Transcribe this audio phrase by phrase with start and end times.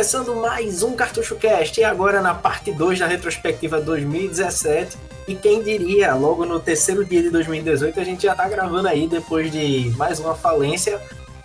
[0.00, 4.96] Começando mais um Cartucho Cast e agora na parte 2 da retrospectiva 2017.
[5.28, 9.06] E quem diria, logo no terceiro dia de 2018 a gente já tá gravando aí
[9.06, 10.98] depois de mais uma falência,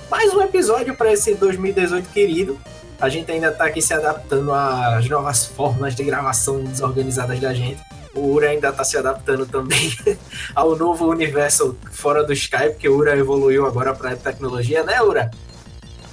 [0.10, 2.58] mais um episódio para esse 2018 querido.
[2.98, 7.84] A gente ainda tá aqui se adaptando às novas formas de gravação desorganizadas da gente.
[8.14, 9.94] O Ura ainda tá se adaptando também
[10.56, 15.30] ao novo universo fora do Skype, que o Ura evoluiu agora para tecnologia, né, Ura?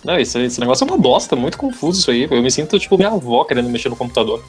[0.05, 2.27] Não, esse, esse negócio é uma bosta, muito confuso isso aí.
[2.30, 4.43] Eu me sinto tipo minha avó querendo mexer no computador.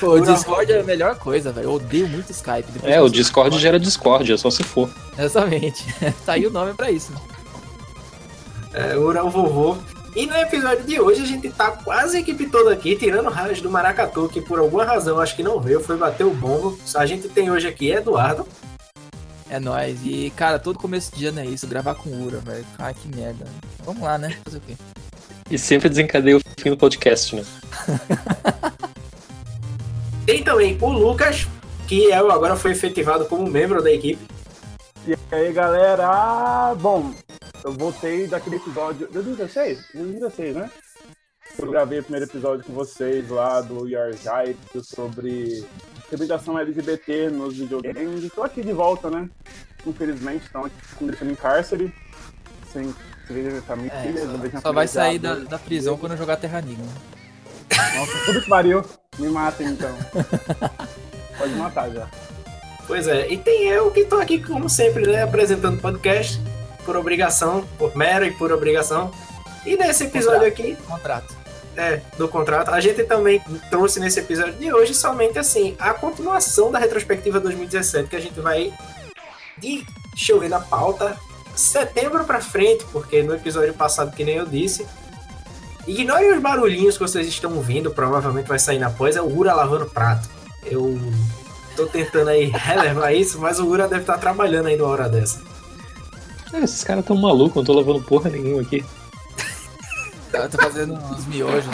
[0.00, 1.66] Pô, o Discord é a melhor coisa, velho.
[1.66, 2.72] Eu odeio muito Skype.
[2.72, 4.90] Depois é, o Discord gera Discord, é só se for.
[5.16, 5.86] Exatamente.
[6.26, 7.12] tá aí o nome pra isso.
[8.72, 9.76] É, Ura o vovô.
[10.16, 13.60] E no episódio de hoje a gente tá quase a equipe toda aqui, tirando raios
[13.60, 16.76] do Maracatu, que por alguma razão acho que não veio, foi bater o bombo.
[16.96, 18.44] A gente tem hoje aqui Eduardo.
[19.52, 20.00] É nóis.
[20.02, 22.64] E, cara, todo começo de ano é isso, gravar com Ura, velho.
[22.78, 23.44] Ai, que merda.
[23.84, 24.34] Vamos lá, né?
[24.44, 24.74] Fazer o quê?
[25.50, 27.44] E sempre desencadeia o fim do podcast, né?
[30.24, 31.46] Tem também o Lucas,
[31.86, 34.26] que é, agora foi efetivado como membro da equipe.
[35.06, 36.74] E aí, galera?
[36.76, 37.12] Bom,
[37.62, 39.06] eu voltei daquele episódio.
[39.12, 39.80] 2016?
[39.92, 40.70] 2016, né?
[41.58, 45.64] Eu gravei o primeiro episódio com vocês lá do Your Guide sobre
[46.10, 48.24] representação LGBT nos videogames.
[48.24, 49.28] Estou aqui de volta, né?
[49.86, 51.92] Infelizmente, estão aqui deixando em cárcere,
[52.72, 52.94] sem
[53.28, 53.92] ver família.
[53.92, 56.86] É, só, só vai sair da, da prisão quando jogar Terranigma.
[57.96, 58.82] Nossa, tudo que pariu.
[59.18, 59.94] Me matem então.
[61.36, 62.08] Pode matar já.
[62.86, 66.40] Pois é, e tem eu que estou aqui, como sempre, né, apresentando podcast,
[66.84, 69.12] por obrigação, por mera e por obrigação.
[69.64, 70.60] E nesse episódio contrato.
[70.60, 70.76] aqui.
[70.86, 71.41] Contrato
[71.76, 72.70] é, do contrato.
[72.70, 78.08] A gente também trouxe nesse episódio de hoje somente assim a continuação da retrospectiva 2017
[78.08, 78.72] que a gente vai
[79.58, 81.16] de deixa na pauta
[81.54, 84.86] setembro para frente, porque no episódio passado que nem eu disse,
[85.86, 89.54] ignorem os barulhinhos que vocês estão ouvindo, provavelmente vai sair na pós, é o Ura
[89.54, 90.28] lavando prato.
[90.64, 90.98] Eu
[91.76, 95.40] tô tentando aí relevar isso, mas o Ura deve estar trabalhando aí numa hora dessa.
[96.52, 98.84] É, esses caras tão malucos, não tô lavando porra nenhuma aqui.
[100.32, 101.70] Eu tô fazendo uns miojos.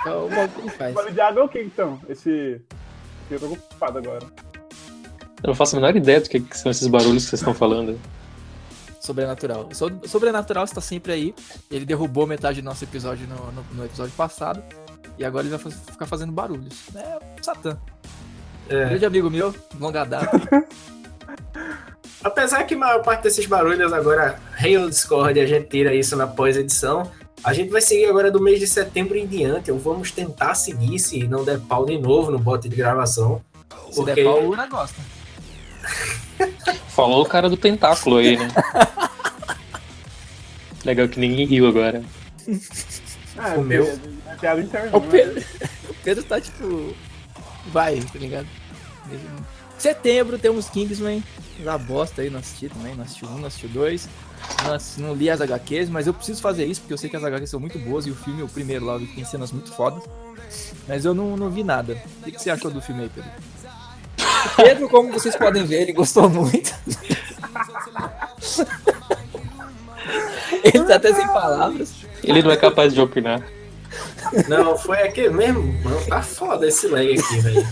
[0.00, 0.94] Então, o bagulho faz.
[0.94, 2.00] Barulho de água é o que então?
[2.08, 2.60] Esse.
[3.30, 4.26] Eu tô ocupado agora.
[5.42, 7.98] Eu não faço a menor ideia do que, são esses barulhos que vocês estão falando.
[9.00, 9.68] Sobrenatural.
[9.70, 11.34] O Sobrenatural está sempre aí.
[11.70, 14.62] Ele derrubou metade do nosso episódio no, no, no episódio passado.
[15.18, 16.88] E agora ele vai ficar fazendo barulhos.
[16.94, 17.78] É o Satã.
[18.68, 18.86] É.
[18.86, 20.40] Grande amigo meu, longa data.
[22.24, 26.26] Apesar que a maior parte desses barulhos agora, Halo Discord, a gente tira isso na
[26.26, 27.10] pós-edição.
[27.44, 29.70] A gente vai seguir agora do mês de setembro em diante.
[29.70, 33.42] Ou vamos tentar seguir se não der pau de novo no bote de gravação.
[33.90, 34.14] Se porque...
[34.14, 35.00] der pau, o Luna gosta.
[36.88, 38.48] Falou o cara do tentáculo aí, né?
[40.84, 42.02] Legal que ninguém riu agora.
[43.36, 43.84] Ah, o meu.
[43.84, 45.08] É interno, o, né?
[45.10, 45.40] Pedro,
[45.88, 46.94] o Pedro tá tipo.
[47.66, 48.46] Vai, tá ligado?
[49.84, 51.22] Setembro temos Kingsman.
[51.62, 52.94] Da bosta aí, não assisti também.
[52.94, 54.08] Não assisti um, não assisti dois.
[54.64, 54.78] Não,
[55.08, 57.50] não li as HQs, mas eu preciso fazer isso porque eu sei que as HQs
[57.50, 60.02] são muito boas e o filme, o primeiro lá, tem cenas muito fodas.
[60.88, 62.02] Mas eu não, não vi nada.
[62.26, 63.30] O que você achou do filme aí, Pedro?
[64.56, 66.74] Pedro, como vocês podem ver, ele gostou muito.
[70.64, 71.92] ele tá até sem palavras.
[72.22, 73.46] Ele não é capaz de opinar.
[74.48, 75.62] Não, foi aqui mesmo.
[75.82, 77.66] Mano, tá foda esse lag aqui, velho.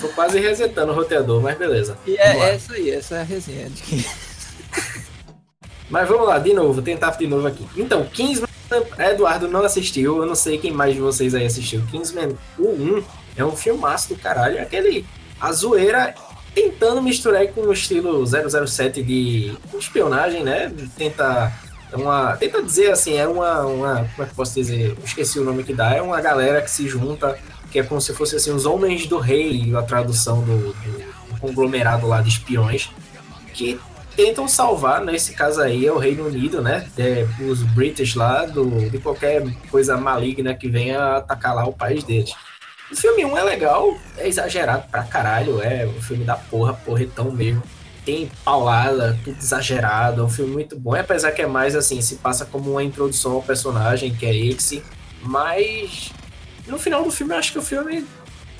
[0.00, 1.96] Tô quase resetando o roteador, mas beleza.
[2.06, 4.04] E é, é isso aí, essa é a resenha de que
[5.90, 7.66] mas vamos lá, de novo, tentar de novo aqui.
[7.76, 8.48] Então, Kingsman,
[8.98, 11.82] Eduardo não assistiu, eu não sei quem mais de vocês aí assistiu.
[11.90, 13.04] Kingsman, o 1
[13.36, 15.04] é um filmaço do caralho, é aquele.
[15.40, 16.14] A zoeira
[16.54, 20.72] tentando misturar com o estilo 007 de espionagem, né?
[20.96, 21.52] Tenta
[21.92, 24.96] uma, tenta dizer assim, é uma, uma, como é que posso dizer?
[25.04, 27.38] esqueci o nome que dá, é uma galera que se junta,
[27.70, 31.40] que é como se fosse assim, os homens do rei, a tradução do, do, do
[31.40, 32.90] conglomerado lá de espiões,
[33.54, 33.78] que
[34.16, 36.86] tentam salvar, nesse caso aí, é o Reino Unido, né?
[36.98, 42.04] É, os British lá, do, de qualquer coisa maligna que venha atacar lá o país
[42.04, 42.34] deles.
[42.90, 47.30] O filme 1 é legal, é exagerado pra caralho, é um filme da porra, porretão
[47.30, 47.62] mesmo.
[48.04, 52.16] Tem paulada, tudo exagerado, é um filme muito bom, apesar que é mais assim, se
[52.16, 54.82] passa como uma introdução ao personagem, que é esse,
[55.22, 56.10] mas
[56.70, 58.06] no final do filme eu acho que o filme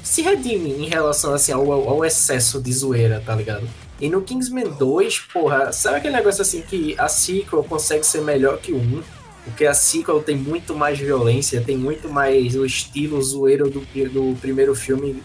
[0.02, 3.68] se redime em relação assim, ao, ao excesso de zoeira, tá ligado?
[4.00, 8.58] E no Kingsman 2, porra, sabe aquele negócio assim que a sequel consegue ser melhor
[8.58, 9.02] que o 1?
[9.44, 14.36] Porque a sequel tem muito mais violência, tem muito mais o estilo zoeiro do, do
[14.40, 15.22] primeiro filme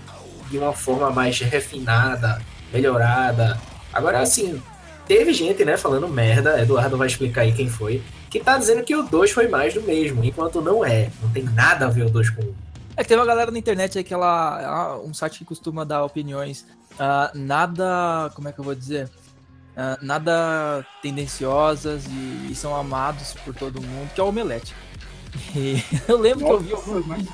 [0.49, 2.41] de uma forma mais refinada,
[2.71, 3.59] melhorada.
[3.93, 4.61] Agora, assim,
[5.07, 8.95] teve gente, né, falando merda, Eduardo vai explicar aí quem foi, que tá dizendo que
[8.95, 11.09] o 2 foi mais do mesmo, enquanto não é.
[11.21, 12.64] Não tem nada a ver o 2 com o 1.
[12.97, 14.99] É que tem uma galera na internet aí que ela.
[15.03, 16.65] Um site que costuma dar opiniões.
[16.99, 18.31] ah, nada.
[18.33, 19.09] Como é que eu vou dizer?
[19.75, 24.73] Ah, nada tendenciosas e, e são amados por todo mundo, que é o Omelete.
[25.53, 27.27] E eu lembro que eu vi alguns mais.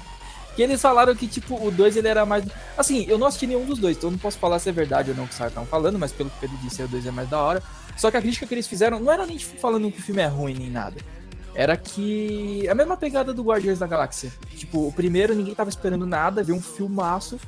[0.56, 2.44] Que eles falaram que, tipo, o 2 ele era mais.
[2.78, 5.12] Assim, eu não assisti nenhum dos dois, então eu não posso falar se é verdade
[5.12, 7.06] ou não o que os caras estavam falando, mas pelo que Pedro disse, o 2
[7.06, 7.64] é mais da hora.
[7.96, 10.22] Só que a crítica que eles fizeram não era nem tipo, falando que o filme
[10.22, 10.98] é ruim nem nada.
[11.54, 12.68] Era que.
[12.70, 14.32] A mesma pegada do Guardiões da Galáxia.
[14.56, 17.40] Tipo, o primeiro ninguém tava esperando nada, viu um filmaço.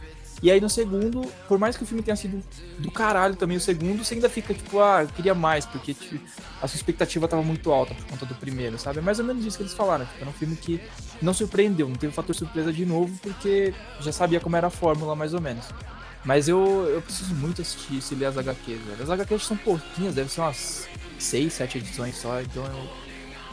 [0.41, 2.44] E aí no segundo, por mais que o filme tenha sido
[2.77, 6.21] do caralho também, o segundo, você ainda fica tipo, ah, eu queria mais, porque tipo,
[6.61, 9.00] a sua expectativa tava muito alta por conta do primeiro, sabe?
[9.00, 10.06] É mais ou menos isso que eles falaram.
[10.06, 10.81] Tipo, era um filme que
[11.21, 15.15] não surpreendeu, não teve fator surpresa de novo, porque já sabia como era a fórmula,
[15.15, 15.65] mais ou menos.
[16.25, 19.03] Mas eu, eu preciso muito assistir isso e ler as HQs, velho.
[19.03, 20.89] As HQs são pouquinhas, deve ser umas
[21.19, 22.89] 6, 7 edições só, então eu,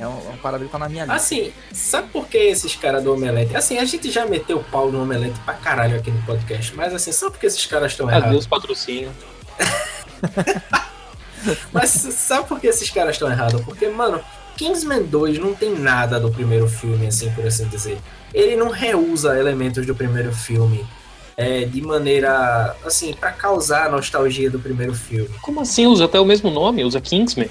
[0.01, 1.17] é um, é um parada que tá na minha lista.
[1.17, 3.55] Assim, sabe por que esses caras do Omelete?
[3.55, 6.95] Assim, a gente já meteu o pau no Omelete pra caralho aqui no podcast, mas
[6.95, 8.29] assim, sabe por que esses caras estão errados?
[8.29, 9.13] Adeus patrocínio.
[11.73, 13.63] Mas sabe por que esses caras estão errados?
[13.63, 14.21] Porque, mano,
[14.57, 17.99] Kingsman 2 não tem nada do primeiro filme, assim, por assim dizer.
[18.35, 20.85] Ele não reusa elementos do primeiro filme
[21.37, 25.31] é, de maneira, assim, pra causar a nostalgia do primeiro filme.
[25.41, 25.87] Como assim?
[25.87, 26.85] Usa até o mesmo nome?
[26.85, 27.49] Usa Kingsman?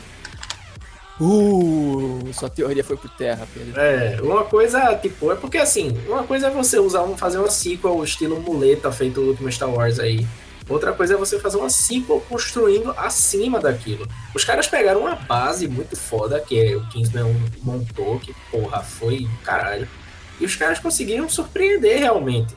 [1.19, 3.79] Uh, sua teoria foi por terra, Pedro.
[3.79, 7.49] É, uma coisa, tipo, é porque assim, uma coisa é você usar um, fazer uma
[7.49, 10.25] sequel estilo muleta feito o último Star Wars aí.
[10.69, 14.07] Outra coisa é você fazer uma sequel construindo acima daquilo.
[14.35, 19.27] Os caras pegaram uma base muito foda, que é o Kingsman montou, que porra, foi
[19.43, 19.87] caralho.
[20.39, 22.55] E os caras conseguiram surpreender realmente.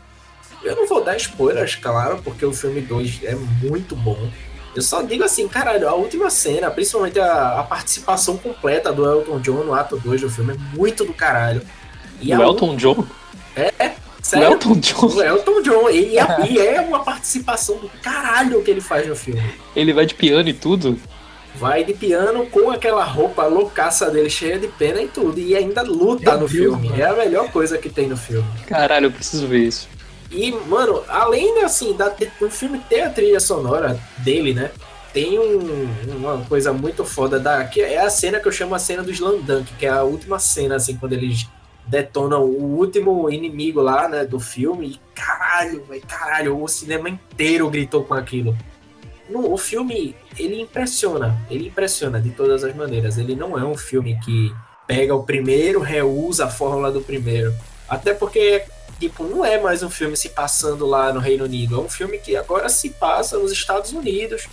[0.62, 4.30] Eu não vou dar spoilers, claro, porque o filme 2 é muito bom.
[4.74, 9.38] Eu só digo assim, caralho, a última cena, principalmente a, a participação completa do Elton
[9.40, 11.60] John no ato 2 do filme é muito do caralho.
[12.20, 13.04] E o Elton John?
[13.54, 14.52] É, O sério.
[14.52, 15.06] Elton John?
[15.08, 19.14] O Elton John, e, é- e é uma participação do caralho que ele faz no
[19.14, 19.42] filme.
[19.76, 20.98] Ele vai de piano e tudo?
[21.56, 25.82] Vai de piano com aquela roupa loucaça dele, cheia de pena e tudo, e ainda
[25.82, 26.88] luta Meu no Deus, filme.
[26.88, 27.02] mano.
[27.02, 28.46] É a melhor coisa que tem no filme.
[28.66, 29.86] Caralho, eu preciso ver isso.
[30.32, 32.08] E, mano, além assim, da,
[32.40, 34.70] do filme ter a trilha sonora dele, né?
[35.12, 37.64] Tem um- uma coisa muito foda da.
[37.64, 40.02] Que é a cena que eu chamo a cena do Slam Dunk, que é a
[40.02, 41.46] última cena, assim, quando eles
[41.86, 44.86] detonam o último inimigo lá, né, do filme.
[44.86, 48.56] E caralho, velho, caralho, o cinema inteiro gritou com aquilo.
[49.28, 53.18] No, o filme, ele impressiona, ele impressiona de todas as maneiras.
[53.18, 54.50] Ele não é um filme que
[54.86, 57.54] pega o primeiro, reusa a fórmula do primeiro.
[57.88, 58.64] Até porque
[59.02, 62.18] tipo, não é mais um filme se passando lá no Reino Unido, é um filme
[62.18, 64.46] que agora se passa nos Estados Unidos.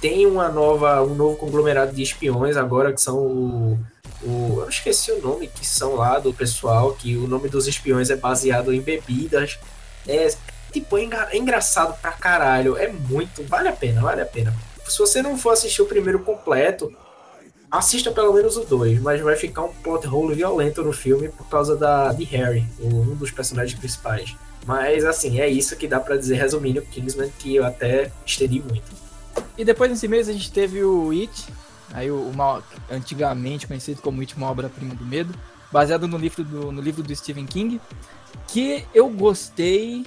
[0.00, 3.78] Tem uma nova, um novo conglomerado de espiões agora que são o,
[4.22, 8.10] o eu esqueci o nome que são lá do pessoal, que o nome dos espiões
[8.10, 9.58] é baseado em bebidas.
[10.06, 10.32] É
[10.72, 14.54] tipo é, é engraçado pra caralho, é muito, vale a pena, vale a pena.
[14.86, 16.94] Se você não for assistir o primeiro completo,
[17.70, 21.48] assista pelo menos o 2, mas vai ficar um plot hole violento no filme por
[21.48, 24.34] causa da, de Harry, um dos personagens principais.
[24.66, 28.90] Mas assim, é isso que dá pra dizer resumindo Kingsman, que eu até estendi muito.
[29.56, 31.46] E depois nesse mês a gente teve o It,
[31.92, 35.32] aí o, uma, antigamente conhecido como It, uma obra-prima do medo,
[35.70, 37.80] baseado no livro do, no livro do Stephen King,
[38.48, 40.04] que eu gostei,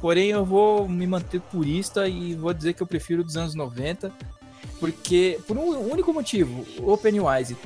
[0.00, 4.12] porém eu vou me manter purista e vou dizer que eu prefiro dos anos 90,
[4.84, 7.56] porque por um único motivo, o Pennywise.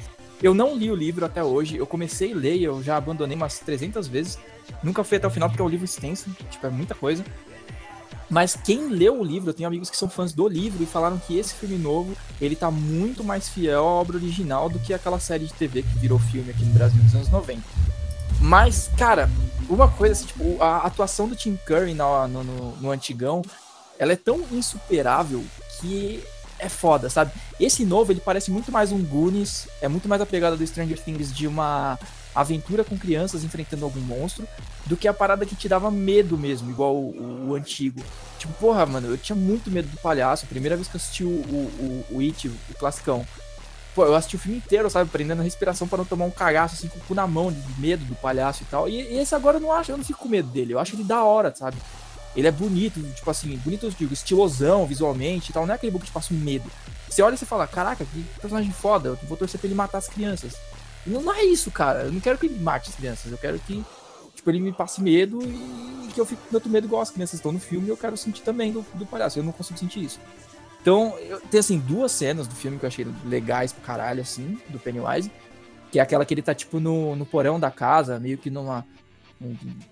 [0.40, 3.58] Eu não li o livro até hoje, eu comecei a ler eu já abandonei umas
[3.58, 4.38] 300 vezes.
[4.84, 7.24] Nunca fui até o final porque é um livro extenso, tipo, é muita coisa.
[8.30, 11.18] Mas quem leu o livro, eu tenho amigos que são fãs do livro e falaram
[11.18, 15.18] que esse filme novo, ele tá muito mais fiel à obra original do que aquela
[15.18, 17.60] série de TV que virou filme aqui no Brasil nos anos 90.
[18.40, 19.28] Mas, cara,
[19.68, 23.42] uma coisa assim, tipo, a atuação do Tim Curry no, no, no- no antigão,
[23.98, 25.42] ela é tão insuperável
[25.80, 26.22] que
[26.58, 27.32] é foda, sabe?
[27.58, 30.98] Esse novo, ele parece muito mais um Goonies, é muito mais a pegada do Stranger
[30.98, 31.98] Things de uma
[32.34, 34.46] aventura com crianças enfrentando algum monstro,
[34.86, 38.02] do que a parada que te dava medo mesmo, igual o, o antigo.
[38.38, 40.44] Tipo, porra, mano, eu tinha muito medo do palhaço.
[40.44, 43.26] A primeira vez que eu assisti o, o, o, o It, o classicão.
[43.94, 45.10] Pô, eu assisti o filme inteiro, sabe?
[45.10, 47.80] Prendendo a respiração para não tomar um cagaço, assim, com o cu na mão, de
[47.80, 48.88] medo do palhaço e tal.
[48.88, 50.74] E, e esse agora eu não acho, eu não fico com medo dele.
[50.74, 51.76] Eu acho ele da hora, sabe?
[52.36, 55.66] Ele é bonito, tipo assim, bonito, eu digo, estilosão visualmente e tal.
[55.66, 56.70] Não é aquele book que te passa um medo.
[57.08, 59.98] Você olha e você fala, caraca, que personagem foda, eu vou torcer pra ele matar
[59.98, 60.54] as crianças.
[61.06, 62.02] E não, é isso, cara.
[62.02, 63.32] Eu não quero que ele mate as crianças.
[63.32, 63.82] Eu quero que,
[64.34, 67.34] tipo, ele me passe medo e que eu fique com tanto medo igual as crianças
[67.34, 67.88] estão no filme.
[67.88, 69.38] Eu quero sentir também do, do palhaço.
[69.38, 70.20] Eu não consigo sentir isso.
[70.80, 74.60] Então, eu, tem assim, duas cenas do filme que eu achei legais pro caralho, assim,
[74.68, 75.30] do Pennywise.
[75.90, 78.86] Que é aquela que ele tá, tipo, no, no porão da casa, meio que numa.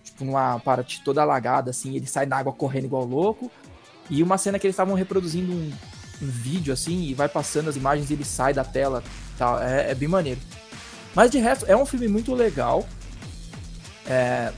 [0.04, 3.50] Tipo, numa parte toda alagada, assim, ele sai da água correndo igual louco.
[4.08, 5.72] E uma cena que eles estavam reproduzindo um,
[6.22, 9.02] um vídeo, assim, e vai passando as imagens e ele sai da tela.
[9.38, 9.60] Tal.
[9.62, 10.40] É, é bem maneiro.
[11.14, 12.86] Mas de resto, é um filme muito legal.
[14.06, 14.52] É.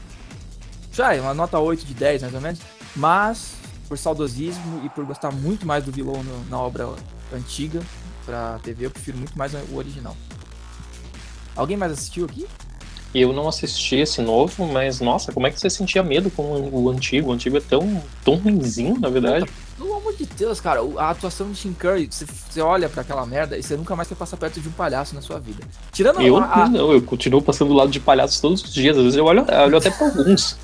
[0.92, 2.60] Já, uma nota 8 de 10, mais ou menos.
[2.96, 3.52] Mas,
[3.88, 6.88] por saudosismo e por gostar muito mais do vilão no- na obra
[7.32, 7.80] antiga
[8.24, 10.16] pra TV, eu prefiro muito mais o original.
[11.54, 12.46] Alguém mais assistiu aqui?
[13.14, 16.90] Eu não assisti esse novo, mas nossa, como é que você sentia medo com o
[16.90, 17.30] antigo?
[17.30, 19.46] O antigo é tão, tão ruimzinho, na verdade.
[19.78, 23.24] Pelo amor de Deus, cara, a atuação do Tim Curry, você, você olha pra aquela
[23.24, 25.62] merda e você nunca mais quer passar perto de um palhaço na sua vida.
[25.92, 28.96] Tirando Eu a, a- não, eu continuo passando do lado de palhaços todos os dias.
[28.96, 30.56] Às vezes eu olho, eu olho até pra alguns.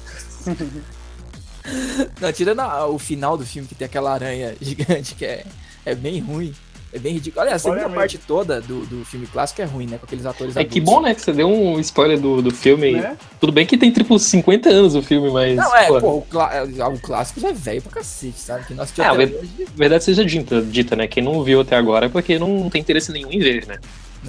[2.20, 5.44] não, tirando a- o final do filme que tem aquela aranha gigante que é,
[5.84, 6.54] é bem ruim.
[6.94, 7.40] É bem ridículo.
[7.42, 8.00] Aliás, a segunda Olha mesmo.
[8.00, 9.98] parte toda do, do filme clássico é ruim, né?
[9.98, 10.94] Com aqueles atores É que adultos.
[10.94, 12.92] bom, né, que você deu um spoiler do, do filme.
[12.92, 13.16] Né?
[13.40, 15.56] Tudo bem que tem tipo 50 anos o filme, mas.
[15.56, 18.64] Não, é, pô, pô, o, clá- é, o clássico já é velho pra cacete, sabe?
[18.66, 19.38] Que nós É, até hoje,
[19.74, 21.08] verdade seja dita, dita, né?
[21.08, 23.78] Quem não viu até agora é porque não tem interesse nenhum em ver, né?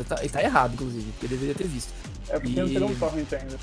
[0.10, 1.94] tá, e tá errado, inclusive, porque deveria ter visto.
[2.30, 3.58] É porque não E- tem um torrent ainda.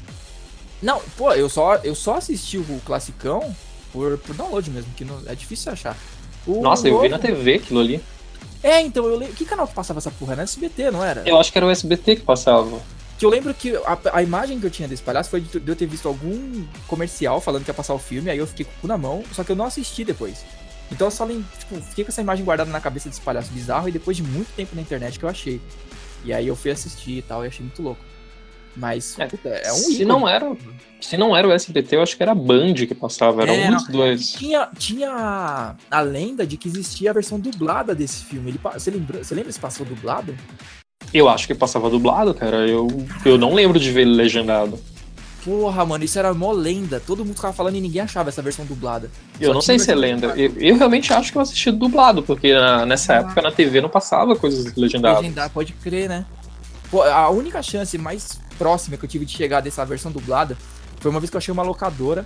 [0.80, 3.54] Não, pô, eu só, eu só assisti o classicão
[3.92, 5.96] por, por download mesmo, que não, é difícil achar.
[6.46, 8.00] O Nossa, eu vi na novo- TV aquilo ali.
[8.62, 9.34] É, então, eu lembro.
[9.34, 10.34] Que canal que passava essa porra?
[10.34, 11.22] Era SBT, não era?
[11.26, 12.80] Eu acho que era o SBT que passava.
[13.18, 15.70] Que eu lembro que a, a imagem que eu tinha desse palhaço foi de, de
[15.70, 18.72] eu ter visto algum comercial falando que ia passar o filme, aí eu fiquei com
[18.72, 20.44] o cu na mão, só que eu não assisti depois.
[20.90, 23.88] Então eu só lembro, tipo, fiquei com essa imagem guardada na cabeça desse palhaço bizarro
[23.88, 25.60] e depois de muito tempo na internet que eu achei.
[26.24, 28.00] E aí eu fui assistir e tal, e achei muito louco.
[28.76, 30.04] Mas, É, puta, é um se ícone.
[30.06, 30.56] não era,
[31.00, 33.68] se não era o SBT, eu acho que era a Band que passava, era É,
[33.70, 34.32] um dos dois.
[34.32, 38.50] Tinha, tinha a lenda de que existia a versão dublada desse filme.
[38.50, 40.34] Ele, você, lembra, você lembra se passou dublado?
[41.12, 42.66] Eu acho que passava dublado, cara.
[42.66, 42.88] Eu,
[43.26, 44.78] eu não lembro de ver ele legendado.
[45.44, 47.00] Porra, mano, isso era mó lenda.
[47.00, 49.10] Todo mundo ficava falando e ninguém achava essa versão dublada.
[49.40, 50.28] Eu Só não sei se é lenda.
[50.28, 53.88] Eu, eu realmente acho que eu assisti dublado, porque na- nessa época na TV não
[53.88, 55.20] passava coisas legendadas.
[55.20, 56.24] Legendar, pode crer, né?
[56.92, 60.56] Pô, a única chance mais próxima que eu tive de chegar dessa versão dublada
[61.00, 62.24] foi uma vez que eu achei uma locadora.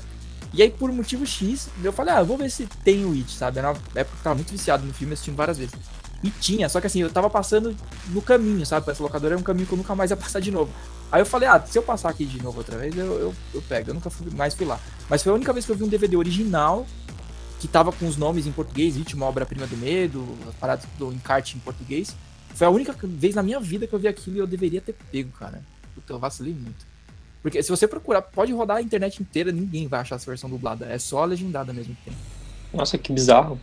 [0.53, 3.33] E aí, por motivo X, eu falei, ah, eu vou ver se tem o It,
[3.33, 3.59] sabe?
[3.59, 5.75] Uma época eu tava muito viciado no filme, assistindo várias vezes.
[6.23, 7.75] E tinha, só que assim, eu tava passando
[8.09, 8.91] no caminho, sabe?
[8.91, 10.71] Essa locadora era um caminho que eu nunca mais ia passar de novo.
[11.11, 13.63] Aí eu falei, ah, se eu passar aqui de novo outra vez, eu, eu, eu
[13.63, 13.91] pego.
[13.91, 14.79] Eu nunca fui, mais fui lá.
[15.09, 16.87] Mas foi a única vez que eu vi um DVD original
[17.59, 21.11] que tava com os nomes em português, It, uma obra-prima do medo, as paradas do
[21.13, 22.15] encarte em português.
[22.55, 24.95] Foi a única vez na minha vida que eu vi aquilo e eu deveria ter
[25.11, 25.63] pego, cara.
[25.97, 26.87] Puta, eu vacilei muito.
[27.43, 30.87] Porque se você procurar, pode rodar a internet inteira, ninguém vai achar essa versão dublada.
[30.87, 32.19] É só a legendada mesmo que tem.
[32.73, 33.59] Nossa, que bizarro.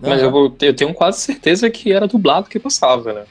[0.00, 0.20] Mas Aham.
[0.22, 3.24] eu, vou, eu tenho quase certeza que era dublado que passava, né?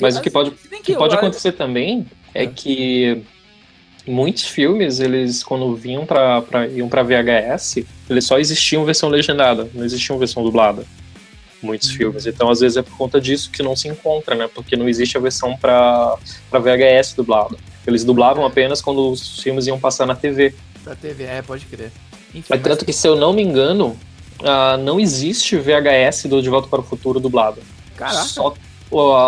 [0.00, 2.46] Mas o que pode, que eu- pode acontecer também é É.
[2.46, 3.22] que
[4.06, 9.68] muitos filmes, eles quando vinham pra, pra, iam pra VHS, eles só existiam versão legendada,
[9.74, 10.84] não existiam versão dublada.
[11.62, 12.26] Muitos filmes.
[12.26, 14.48] Então, às vezes, é por conta disso que não se encontra, né?
[14.54, 16.16] Porque não existe a versão pra,
[16.50, 17.56] pra VHS dublada.
[17.86, 20.54] Eles dublavam apenas quando os filmes iam passar na TV.
[20.82, 21.90] Pra TV, é, pode crer.
[22.34, 23.96] Enfim, É mas- tanto que, se eu não me engano,
[24.42, 27.60] ah, não existe VHS do De Volta para o Futuro dublado.
[27.96, 28.22] Caraca.
[28.24, 28.54] Só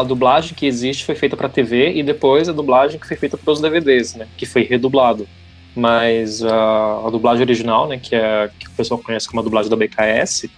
[0.00, 3.36] a dublagem que existe foi feita para TV e depois a dublagem que foi feita
[3.36, 4.26] para os DVDs, né?
[4.36, 5.28] Que foi redublado.
[5.74, 7.98] Mas ah, a dublagem original, né?
[7.98, 10.50] Que, é, que o pessoal conhece como a dublagem da BKS,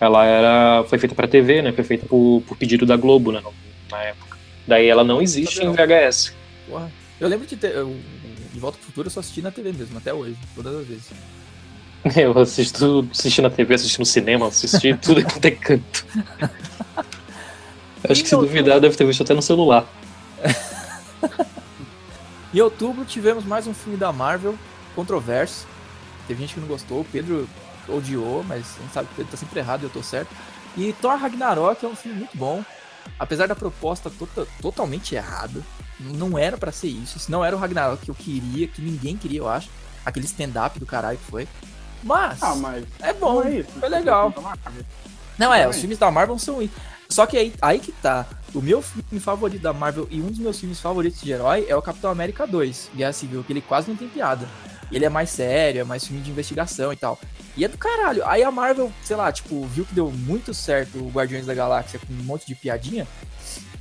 [0.00, 1.72] ela era, foi feita para TV, né?
[1.72, 3.42] Foi feita por, por pedido da Globo, né?
[3.90, 4.38] Na época.
[4.66, 6.32] Daí ela não existe em VHS.
[6.68, 6.90] Porra.
[7.20, 7.74] Eu lembro de ter.
[7.74, 7.96] eu-
[8.52, 11.10] de Volta pro Futuro eu só assisti na TV mesmo, até hoje, todas as vezes.
[12.16, 16.04] Eu assisto, assisti na TV, assisti no cinema, assisti tudo quanto é canto.
[18.08, 19.86] Acho que se duvidar, deve ter visto até no celular.
[22.52, 24.56] Em outubro tivemos mais um filme da Marvel,
[24.96, 25.66] controverso.
[26.26, 27.48] Teve gente que não gostou, o Pedro
[27.92, 30.30] odiou, mas a gente sabe que Pedro tá sempre errado e eu tô certo.
[30.76, 32.64] E Thor Ragnarok é um filme muito bom,
[33.18, 35.60] apesar da proposta tota- totalmente errada.
[35.98, 39.16] Não era pra ser isso, isso não era o Ragnarok que eu queria, que ninguém
[39.16, 39.68] queria, eu acho.
[40.04, 41.46] Aquele stand-up do caralho que foi.
[42.02, 43.70] Mas, Ah, mas é bom, é isso.
[43.78, 44.32] foi legal.
[45.38, 46.72] Não, é, os filmes da Marvel são isso.
[47.08, 48.24] Só que aí, aí que tá.
[48.54, 51.74] O meu filme favorito da Marvel e um dos meus filmes favoritos de herói é
[51.76, 54.48] o Capitão América 2, Guerra Civil, que ele quase não tem piada.
[54.90, 57.18] Ele é mais sério, é mais filme de investigação e tal.
[57.56, 58.26] E é do caralho.
[58.26, 61.98] Aí a Marvel, sei lá, tipo, viu que deu muito certo o Guardiões da Galáxia
[61.98, 63.06] com um monte de piadinha.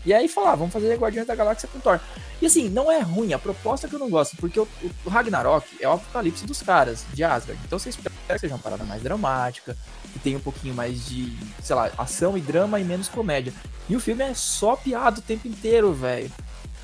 [0.06, 2.00] E aí falar, ah, vamos fazer Guardiões da Galáxia com Thor.
[2.42, 4.68] E assim, não é ruim, a proposta que eu não gosto, porque o,
[5.06, 7.60] o Ragnarok é o apocalipse dos caras, de Asgard.
[7.66, 9.76] Então você espera que seja uma parada mais dramática,
[10.14, 13.54] que tenha um pouquinho mais de, sei lá, ação e drama e menos comédia.
[13.90, 16.32] E o filme é só piada o tempo inteiro, velho.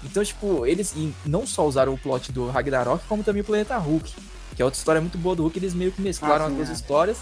[0.04, 0.94] Então, tipo, eles
[1.26, 4.14] não só usaram o plot do Ragnarok, como também o Planeta Hulk,
[4.56, 6.58] que é outra história muito boa do Hulk, eles meio que mesclaram ah, sim, as
[6.58, 6.74] duas é.
[6.74, 7.18] histórias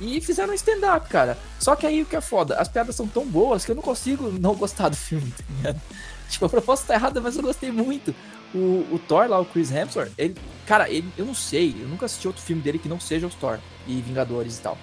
[0.00, 1.36] e fizeram um stand-up, cara.
[1.58, 3.82] Só que aí o que é foda, as piadas são tão boas que eu não
[3.82, 5.80] consigo não gostar do filme, tá ligado?
[6.28, 8.14] Tipo, a proposta tá errada, mas eu gostei muito.
[8.54, 10.36] O, o Thor lá, o Chris Hemsworth, ele,
[10.66, 13.34] cara, ele, eu não sei, eu nunca assisti outro filme dele que não seja os
[13.34, 14.76] Thor e Vingadores e tal.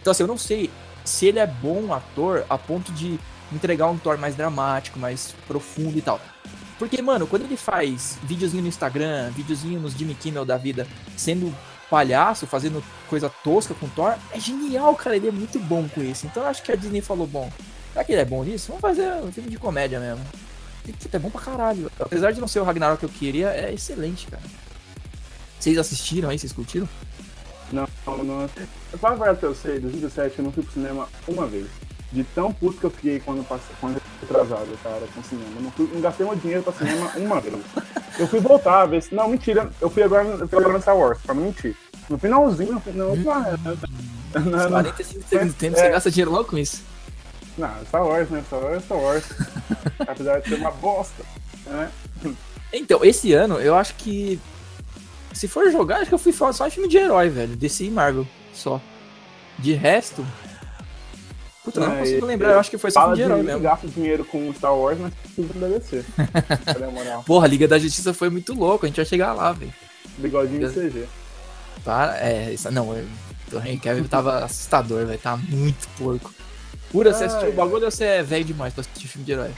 [0.00, 0.70] Então, assim, eu não sei
[1.04, 3.20] se ele é bom ator a ponto de
[3.52, 6.18] entregar um Thor mais dramático, mais profundo e tal.
[6.78, 11.54] Porque, mano, quando ele faz videozinho no Instagram, videozinho nos Jimmy Kimmel da vida, sendo
[11.90, 15.16] palhaço, fazendo coisa tosca com Thor, é genial, cara.
[15.16, 16.26] Ele é muito bom com isso.
[16.26, 17.50] Então eu acho que a Disney falou: bom,
[17.92, 18.68] será que ele é bom nisso?
[18.68, 20.24] Vamos fazer um filme de comédia mesmo.
[20.86, 21.90] E, puta, é bom pra caralho.
[21.98, 24.42] Apesar de não ser o Ragnarok que eu queria, é excelente, cara.
[25.58, 26.38] Vocês assistiram aí?
[26.38, 26.88] Vocês curtiram?
[27.72, 27.86] Não,
[28.24, 28.48] não.
[28.98, 31.66] Fala a verdade que eu sei, 2017 eu não fui pro cinema uma vez.
[32.10, 35.50] De tão puto que eu fiquei quando, passei, quando eu fui atrasado, cara, com cinema.
[35.56, 37.54] Eu não, fui, não gastei meu dinheiro pra cinema uma vez.
[38.18, 39.14] Eu fui voltar a ver se.
[39.14, 39.70] Não, mentira.
[39.80, 41.76] Eu fui agora, eu fui agora no Star Wars, pra não mentir.
[42.08, 43.12] No finalzinho, no final.
[43.12, 46.82] Hum, não, 45 segundos do tempo, é, você gasta dinheiro logo com isso.
[47.58, 48.42] Não, Star Wars, né?
[48.46, 49.24] Star Wars é Star Wars.
[50.00, 51.22] Apesar de ser uma bosta.
[51.66, 51.90] Né?
[52.72, 54.40] Então, esse ano, eu acho que.
[55.32, 57.56] Se for jogar, acho que eu fui só em filme de herói, velho.
[57.56, 58.26] DC e Marvel.
[58.52, 58.80] Só.
[59.58, 60.24] De resto,
[61.68, 63.60] Puta, não, não consigo lembrar, eu acho que foi só de herói mesmo.
[63.60, 66.02] gasta dinheiro com Star Wars, mas tudo da DC.
[67.26, 69.72] Porra, a Liga da Justiça foi muito louco, a gente vai chegar lá, velho.
[70.16, 71.04] Bigodinho de CG.
[71.84, 76.32] Para, é, isso, não, o Henry Cavill tava assustador, velho, tá muito porco.
[76.90, 79.50] Pura, você assistiu o bagulho ou você é velho demais pra assistir filme de herói?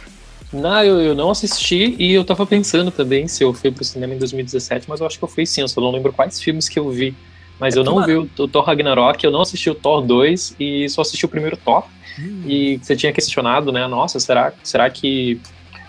[0.52, 4.14] Não, eu, eu não assisti e eu tava pensando também se eu fui pro cinema
[4.14, 6.68] em 2017, mas eu acho que eu fui sim, eu só não lembro quais filmes
[6.68, 7.14] que eu vi.
[7.60, 10.56] Mas é eu não vi o, o Thor Ragnarok, eu não assisti o Thor 2
[10.58, 11.84] e só assisti o primeiro Thor.
[12.18, 12.42] Hum.
[12.46, 13.86] E você tinha questionado, né?
[13.86, 15.38] Nossa, será, será que,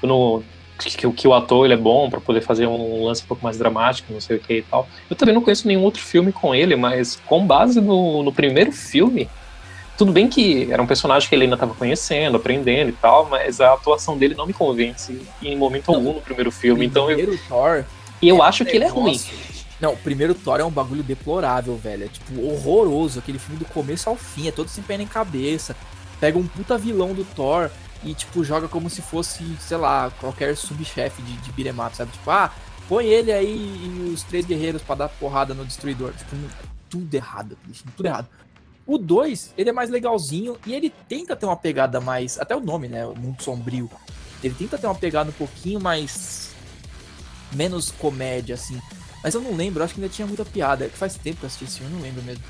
[0.03, 0.43] no,
[0.77, 3.57] que, que o ator ele é bom para poder fazer um lance um pouco mais
[3.57, 4.87] dramático, não sei o que e tal?
[5.09, 8.71] Eu também não conheço nenhum outro filme com ele, mas com base no, no primeiro
[8.71, 9.29] filme,
[9.97, 13.61] tudo bem que era um personagem que ele ainda estava conhecendo, aprendendo e tal, mas
[13.61, 16.85] a atuação dele não me convence em momento algum no primeiro filme.
[16.85, 17.85] Então primeiro eu, Thor.
[18.21, 19.19] E eu é acho que ele é ruim.
[19.81, 22.05] Não, o primeiro Thor é um bagulho deplorável, velho.
[22.05, 23.19] É tipo horroroso.
[23.19, 25.75] Aquele filme do começo ao fim, é todo sem pé nem cabeça
[26.21, 27.69] pega um puta vilão do Thor
[28.03, 32.11] e, tipo, joga como se fosse, sei lá, qualquer subchefe de, de beat'em up, sabe?
[32.11, 32.53] Tipo, ah,
[32.87, 36.13] põe ele aí e os três guerreiros para dar porrada no destruidor.
[36.13, 36.35] Tipo,
[36.89, 37.57] tudo errado,
[37.95, 38.27] tudo errado.
[38.85, 42.39] O 2, ele é mais legalzinho e ele tenta ter uma pegada mais.
[42.39, 43.05] Até o nome, né?
[43.05, 43.89] O Mundo Sombrio.
[44.43, 46.51] Ele tenta ter uma pegada um pouquinho mais.
[47.51, 48.79] menos comédia, assim.
[49.23, 50.85] Mas eu não lembro, acho que ainda tinha muita piada.
[50.85, 52.43] É que faz tempo que eu assisti esse filme, eu não lembro mesmo.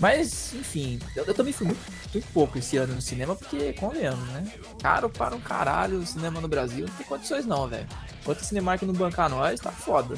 [0.00, 1.80] Mas, enfim, eu, eu, também fui muito,
[2.12, 4.44] muito pouco esse ano no cinema, porque, convenhamos, né?
[4.82, 7.86] Caro para um caralho o cinema no Brasil, não tem condições não, velho.
[8.20, 10.16] Enquanto o Cinemark não bancar nós, tá foda.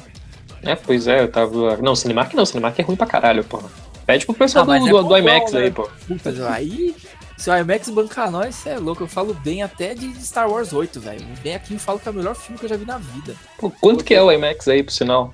[0.63, 1.77] É, pois é, eu tava.
[1.77, 3.69] Não, Cinemark não, Cinemark é ruim pra caralho, porra.
[4.05, 5.69] Pede pro pessoal ah, do, é do, do, IMAX bom, aí, né?
[5.71, 5.89] pô.
[6.07, 6.95] Puta, aí,
[7.37, 9.03] se o IMAX bancar nós, você é louco.
[9.03, 11.25] Eu falo bem até de Star Wars 8, velho.
[11.43, 13.35] Vem aqui e falo que é o melhor filme que eu já vi na vida.
[13.59, 15.33] Pô, quanto que é o IMAX aí, por sinal?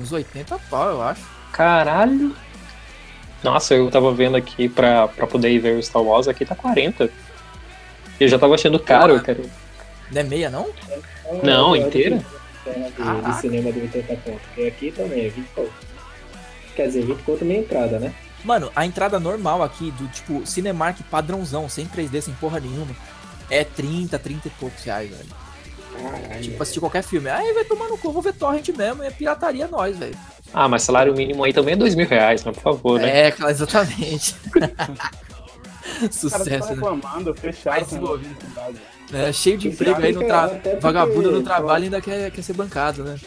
[0.00, 1.22] Uns 80 pau, eu acho.
[1.52, 2.34] Caralho.
[3.42, 6.54] Nossa, eu tava vendo aqui pra, pra poder ir ver o Star Wars, aqui tá
[6.54, 7.10] 40.
[8.18, 9.40] Eu já tava achando caro, cara.
[10.10, 10.68] Não é meia, não?
[11.42, 12.24] Não, inteira?
[12.64, 14.42] De, de cinema de 80 pontos.
[14.56, 15.72] E aqui também é 20 conto.
[16.74, 18.14] Quer dizer, 20 conto meia entrada, né?
[18.44, 22.94] Mano, a entrada normal aqui, do tipo Cinemark padrãozão, sem 3D, sem porra nenhuma,
[23.50, 25.43] é 30, 30 e poucos reais, velho.
[26.10, 26.42] Caralho.
[26.42, 27.28] Tipo, assistir qualquer filme.
[27.30, 30.16] Aí vai tomar no cu, vou ver torrent mesmo, é pirataria nós, velho.
[30.52, 32.52] Ah, mas salário mínimo aí também é dois mil reais, né?
[32.52, 33.28] Por favor, né?
[33.28, 34.36] É, exatamente.
[36.10, 37.36] Sucesso, cara, tá reclamando, né?
[37.36, 38.20] fechado
[39.12, 40.60] É, cheio de emprego aí no trabalho.
[40.80, 43.18] Vagabundo no trabalho ainda quer, quer ser bancado, né?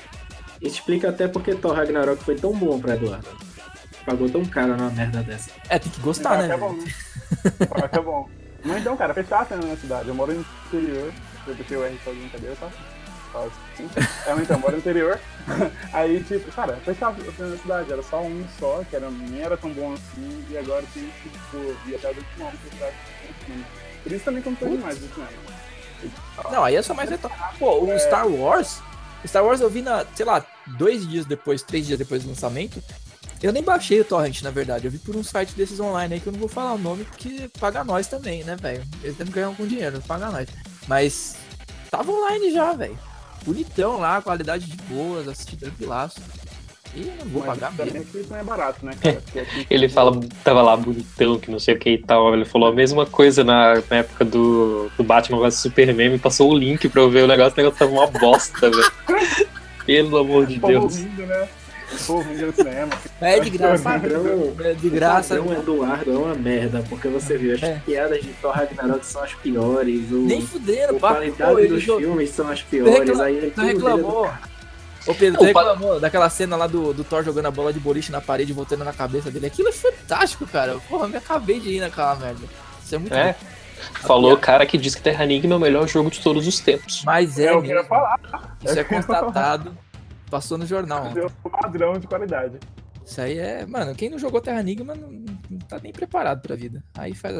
[0.62, 3.28] Explica até porque Thor Ragnarok foi tão bom pra Eduardo.
[4.06, 5.52] Pagou tão caro numa merda dessa.
[5.70, 6.54] É, tem que gostar, né?
[6.54, 6.76] É bom.
[7.92, 8.30] é bom.
[8.63, 10.08] Mas então, cara, fechar a na cidade.
[10.08, 11.13] Eu moro no interior.
[11.48, 12.70] Eu deixei o R só de brincadeira, tá?
[13.46, 13.90] assim.
[14.26, 15.20] É, então, moro no interior.
[15.94, 19.72] Aí, tipo, cara, fechava na cidade, era só um só, que era, nem era tão
[19.72, 22.92] bom assim, e agora tem que, tipo, ir até do último ano pra
[24.04, 25.32] Por isso também tô demais no cinema.
[26.52, 27.36] Não, aí é só mais retorno.
[27.58, 28.00] Pô, o é...
[28.00, 28.82] Star Wars.
[29.26, 30.46] Star Wars eu vi na, sei lá,
[30.78, 32.82] dois dias depois, três dias depois do lançamento.
[33.42, 34.86] Eu nem baixei o torrent, na verdade.
[34.86, 37.04] Eu vi por um site desses online aí que eu não vou falar o nome
[37.04, 38.84] porque paga nós também, né, velho?
[39.04, 40.48] Eles devem ganhar algum dinheiro, paga nós.
[40.88, 41.36] Mas
[41.91, 42.97] tava online já, velho.
[43.45, 46.19] Bonitão lá, qualidade de boas, assisti tranquilaço.
[46.95, 48.04] E não vou Mas pagar mesmo.
[48.06, 49.17] que isso não é barato, né, cara?
[49.36, 52.34] Aqui- Ele fala, tava lá bonitão, que não sei o que e tal.
[52.34, 56.52] Ele falou a mesma coisa na, na época do, do Batman vs Superman, me passou
[56.52, 58.91] o link pra eu ver o negócio, o negócio tava uma bosta, velho.
[59.86, 60.97] Pelo amor de Deus.
[60.97, 61.47] rindo, né?
[62.06, 62.89] Povo rindo no cinema.
[63.21, 63.84] É de graça.
[63.84, 65.36] Padrão, É de graça.
[65.39, 67.82] O padrão Eduardo é uma merda, porque você viu, as É.
[67.86, 71.97] piadas de Thor Ragnarok são as piores, o, Nem fudendo, a qualidade Pô, dos jo-
[71.97, 74.30] filmes são as piores, recla- aí ele Tu reclamou.
[75.08, 77.71] Ô Pedro, tu O pa- reclamou daquela cena lá do, do Thor jogando a bola
[77.71, 79.45] de boliche na parede e voltando na cabeça dele.
[79.45, 80.78] Aquilo é fantástico, cara.
[80.89, 82.41] Porra, eu me acabei de ir naquela merda.
[82.84, 83.32] Isso é muito É.
[83.34, 83.47] bom.
[84.02, 86.60] Falou o cara que diz que Terra Enigma é o melhor jogo de todos os
[86.60, 87.04] tempos.
[87.06, 87.86] Mas é, É eu mesmo.
[87.86, 88.19] falar.
[88.65, 89.78] Isso é constatado.
[90.30, 91.13] Passou no jornal.
[91.72, 92.58] Padrão de qualidade.
[93.06, 93.66] Isso aí é.
[93.66, 95.10] Mano, quem não jogou Terra Enigma não,
[95.50, 96.84] não tá nem preparado pra vida.
[96.98, 97.36] Aí faz.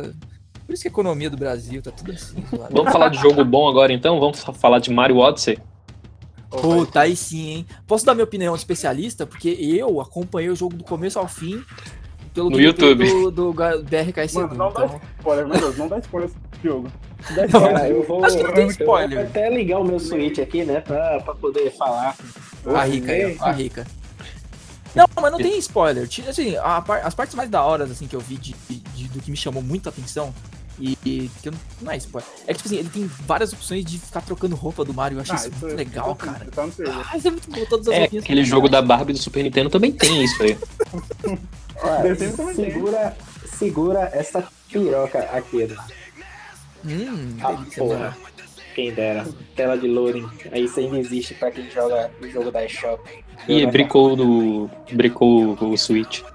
[0.66, 2.44] Por isso que a economia do Brasil tá tudo assim.
[2.54, 2.74] zoado.
[2.74, 4.20] Vamos falar de jogo bom agora então?
[4.20, 5.58] Vamos fa- falar de Mario Odyssey?
[6.50, 7.66] Puta, aí sim, hein?
[7.86, 9.26] Posso dar minha opinião de especialista?
[9.26, 11.62] Porque eu acompanhei o jogo do começo ao fim
[12.34, 13.06] pelo No YouTube.
[13.06, 14.34] do, do BRKS.
[14.36, 15.02] Mano, não dá então...
[15.20, 16.88] spoiler, meu Deus, não dá spoiler desse jogo.
[17.52, 19.18] Cara, eu vou, Acho que não tem eu spoiler.
[19.20, 22.16] vou até ligar o meu Switch aqui, né, pra, pra poder falar.
[22.66, 23.86] A rica aí, ó, a rica.
[24.98, 26.10] Não, mas não tem spoiler.
[26.28, 28.54] Assim, a par- as partes mais da hora assim, que eu vi de,
[28.96, 30.34] de- do que me chamou muita atenção.
[30.80, 32.30] E, e que eu não, não é spoiler.
[32.46, 35.18] É que, tipo assim, ele tem várias opções de ficar trocando roupa do Mario.
[35.18, 36.46] Eu achei Ah, isso isso muito é- legal, cara.
[36.76, 37.08] trailer.
[37.12, 37.66] Ah, isso é muito bom.
[37.66, 38.80] Todas as É, roupinhas aquele jogo da.
[38.82, 40.56] Barbie do Super Nintendo também tem isso aí.
[41.82, 42.16] Olha,
[42.56, 43.18] segura,
[43.58, 45.68] segura essa piroca aqui.
[46.86, 47.98] Hum, Ah, porra.
[48.00, 48.16] mano.
[48.76, 49.28] Quem dera.
[49.56, 50.30] Tela de loading.
[50.52, 53.02] Aí isso ainda existe pra quem joga o jogo da eShop.
[53.48, 54.70] E bricou do.
[54.92, 56.22] bricou o Switch.
[56.22, 56.34] É.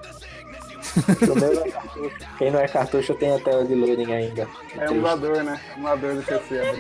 [2.38, 4.46] Quem não é cartucho tem a tela de loading ainda.
[4.78, 5.58] É emulador, né?
[5.76, 6.56] Emulador do PC.
[6.56, 6.74] é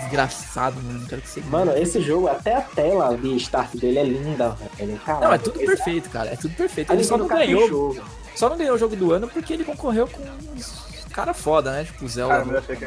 [0.00, 1.06] Desgraçado, mano.
[1.08, 1.40] Quero que você.
[1.42, 4.98] Mano, esse jogo, até a tela de start dele é linda, velho.
[5.00, 6.30] Caralho, Não, é tudo perfeito, cara.
[6.32, 6.90] É tudo perfeito.
[6.90, 7.60] Ali Ele só não ganhou.
[7.62, 8.02] caprichoso.
[8.34, 10.20] Só não ganhou o jogo do ano porque ele concorreu com
[10.56, 10.84] uns
[11.14, 11.84] cara foda, né?
[11.84, 12.34] Tipo o Zelda.
[12.34, 12.84] Cara, eu achei que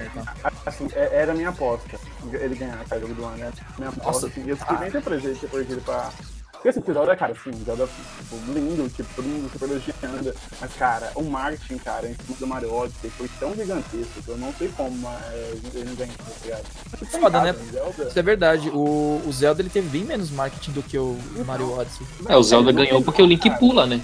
[0.66, 1.98] assim, é- era a minha aposta.
[2.32, 3.52] Ele ganhar cara, jogo do ano, né?
[3.78, 4.12] Minha aposta.
[4.12, 6.12] Nossa, assim, eu fiquei bem surpreso de ter perdido pra.
[6.52, 10.34] Porque esse Zelda, cara, assim, Zelda tipo, lindo, tipo, todo mundo super elogiando.
[10.60, 14.38] Mas, cara, o marketing, cara, em cima do Mario Odyssey foi tão gigantesco que eu
[14.38, 16.66] não sei como é, ele não ganhou, tá ligado?
[17.12, 17.56] Foda, né?
[17.72, 18.70] Zelda, Isso é verdade.
[18.72, 22.08] O, o Zelda ele teve bem menos marketing do que o Mario Odyssey.
[22.28, 24.02] É, o Zelda ganhou porque o Link pula, né?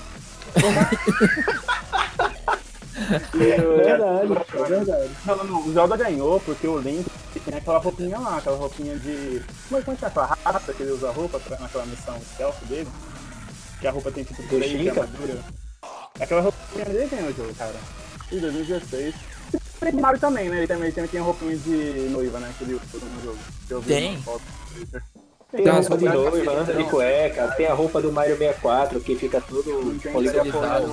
[3.34, 5.12] Verdade, é verdade.
[5.26, 5.68] Não, não, não.
[5.68, 7.06] O Zelda ganhou porque o Link
[7.46, 9.42] tem aquela roupinha lá, aquela roupinha de.
[9.68, 12.64] Como é que é aquela raça que ele usa a roupa pra, naquela missão stealth
[12.68, 12.88] dele?
[13.80, 15.40] Que a roupa tem tipo três de armadura.
[16.20, 17.76] Aquela roupinha dele ganhou o jogo, cara.
[18.32, 19.16] Em 2016.
[19.92, 20.58] E o Mario também, né?
[20.60, 22.54] Ele também, ele também tem a roupinha de noiva, né?
[22.58, 23.38] Que ele usa no jogo.
[23.68, 24.16] Que eu vi Tem.
[24.16, 24.42] uma foto.
[25.52, 26.74] Tem a roupa de noiva, né?
[26.74, 30.92] de cueca, tem a roupa do Mario 64 que fica tudo poligonizado.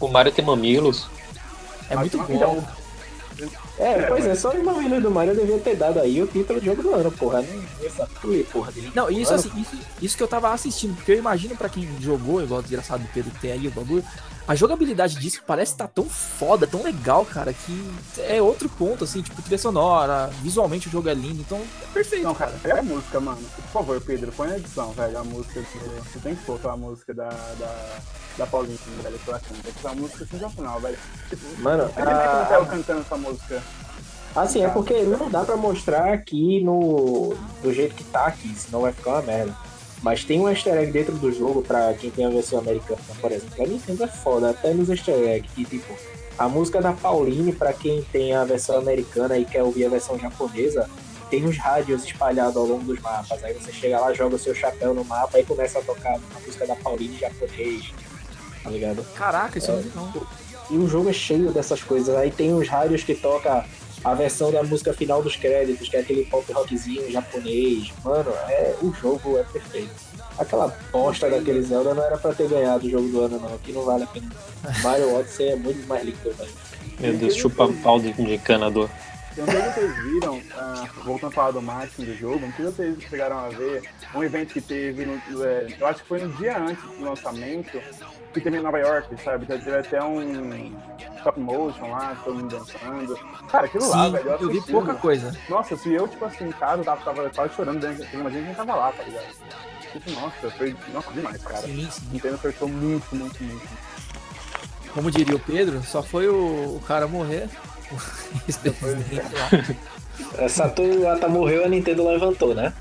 [0.00, 1.08] O Mario tem mamilos.
[1.90, 2.82] É muito Então, bom.
[3.78, 6.64] É, pois é, só os mamilos do Mario devia ter dado aí o título do
[6.64, 7.42] jogo do ano, porra.
[7.42, 8.72] Não essa tui, porra.
[8.94, 12.42] Não, isso assim, isso, isso que eu tava assistindo, porque eu imagino pra quem jogou,
[12.42, 14.04] igual o desgraçado do Pedro que tem aí o bagulho,
[14.46, 19.22] a jogabilidade disso parece estar tão foda, tão legal, cara, que é outro ponto, assim,
[19.22, 22.52] tipo, trilha sonora, visualmente o jogo é lindo, então é perfeito, Não, cara.
[22.62, 23.40] cara, é a música, mano.
[23.56, 25.18] Por favor, Pedro, põe a edição, velho.
[25.18, 25.60] A música.
[25.60, 25.66] de-
[26.12, 27.98] Você tem que colocar a música da, da,
[28.38, 29.62] da Paulinha, velho, que ela canta.
[29.62, 30.98] Tem que uma música sensacional, velho.
[31.28, 33.62] Tipo, Mano, é que não tá a- eu cantando essa música?
[34.34, 38.80] Assim, é porque não dá pra mostrar aqui no do jeito que tá aqui, senão
[38.80, 39.54] vai ficar uma merda.
[40.02, 43.30] Mas tem um easter egg dentro do jogo pra quem tem a versão americana, por
[43.30, 43.64] exemplo.
[43.64, 45.94] A Nintendo é foda, até nos easter eggs, que tipo,
[46.36, 50.18] a música da Pauline, pra quem tem a versão americana e quer ouvir a versão
[50.18, 50.90] japonesa,
[51.30, 53.42] tem uns rádios espalhados ao longo dos mapas.
[53.44, 56.40] Aí você chega lá, joga o seu chapéu no mapa e começa a tocar a
[56.44, 57.92] música da Pauline em japonês.
[58.62, 59.04] Tá ligado?
[59.14, 60.26] Caraca, isso eu não não.
[60.70, 62.14] E o jogo é cheio dessas coisas.
[62.16, 63.64] Aí tem os rádios que toca
[64.04, 67.92] a versão da música final dos créditos, que é aquele pop rockzinho japonês.
[68.04, 69.90] Mano, é, o jogo é perfeito.
[70.38, 73.58] Aquela bosta daquele Zelda não era pra ter ganhado o jogo do ano, não.
[73.58, 74.30] Que não vale a pena.
[74.82, 76.50] Mario Odyssey é muito mais líquido, velho.
[76.98, 78.88] Meu Deus, chupa pau de, encanador.
[79.36, 82.52] Eu não sei se vocês viram, ah, voltando a falar do marketing do jogo, não
[82.52, 83.82] sei se vocês chegaram a ver
[84.14, 87.80] um evento que teve, no, é, eu acho que foi no dia antes do lançamento,
[88.32, 89.46] que teve em Nova York, sabe?
[89.46, 90.20] Que teve até um
[91.22, 93.18] stop motion lá, todo mundo dançando.
[93.48, 94.72] Cara, aquilo lá, Sim, velho, eu vi assistindo.
[94.72, 95.36] pouca coisa.
[95.48, 98.74] Nossa, se eu, tipo assim, em casa, tava, tava quase chorando, dentro, imagina quem tava
[98.74, 99.26] lá, tá ligado?
[99.92, 101.62] Tipo, nossa, foi nossa, demais, cara.
[101.62, 102.08] Sim, sim.
[102.12, 103.68] Nintendo acertou muito, muito, muito.
[104.92, 107.48] Como diria o Pedro, só foi o, o cara morrer
[108.46, 109.78] ex-presidente lá.
[110.38, 112.72] É, Satoru Iwata morreu, a Nintendo levantou, né?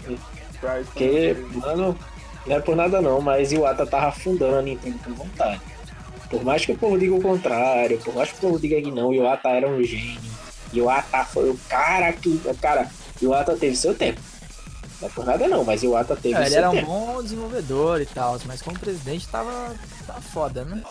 [0.60, 1.98] Porque, mano,
[2.46, 5.62] não é por nada não, mas Iwata tava afundando a Nintendo por vontade.
[6.32, 8.90] Por mais que o povo diga o contrário, por mais que o povo diga que
[8.90, 10.32] não, Iwata era um gênio.
[10.74, 12.40] Iwata foi o cara que.
[12.62, 12.90] Cara,
[13.22, 14.20] Iwata teve seu tempo.
[15.02, 16.88] Não é por nada não, mas Iwata teve É, ele seu era um tempo.
[16.88, 19.76] bom desenvolvedor e tal, mas como presidente tava,
[20.08, 20.82] tava foda, né?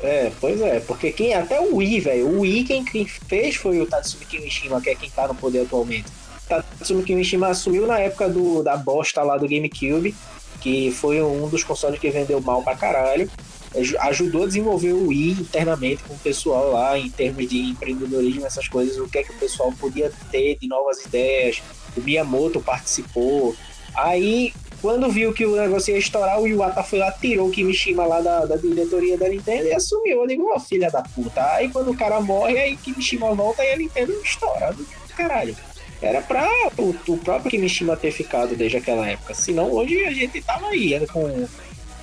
[0.00, 3.80] É, pois é, porque quem até o Wii, velho, o Wii quem, quem fez foi
[3.80, 6.06] o Tatsumi Kimishima, que é quem tá no poder atualmente.
[6.48, 10.14] Tatsumi Kimishima assumiu na época do, da bosta lá do GameCube,
[10.60, 13.28] que foi um dos consoles que vendeu mal pra caralho.
[13.76, 18.46] Aj- Ajudou a desenvolver o Wii internamente com o pessoal lá, em termos de empreendedorismo,
[18.46, 21.62] essas coisas, o que é que o pessoal podia ter de novas ideias.
[21.96, 23.54] O Miyamoto participou.
[23.94, 28.04] Aí, quando viu que o negócio ia estourar, o Iwata foi lá, tirou o Kimishima
[28.04, 30.20] lá da, da diretoria da Nintendo e assumiu.
[30.20, 31.42] Eu digo, ó, filha da puta.
[31.54, 34.74] Aí quando o cara morre, aí Kimishima volta e a Nintendo estoura.
[35.16, 35.56] Caralho.
[36.02, 39.32] Era pra o, o próprio Kimishima ter ficado desde aquela época.
[39.32, 41.46] Senão hoje a gente tava aí, era com.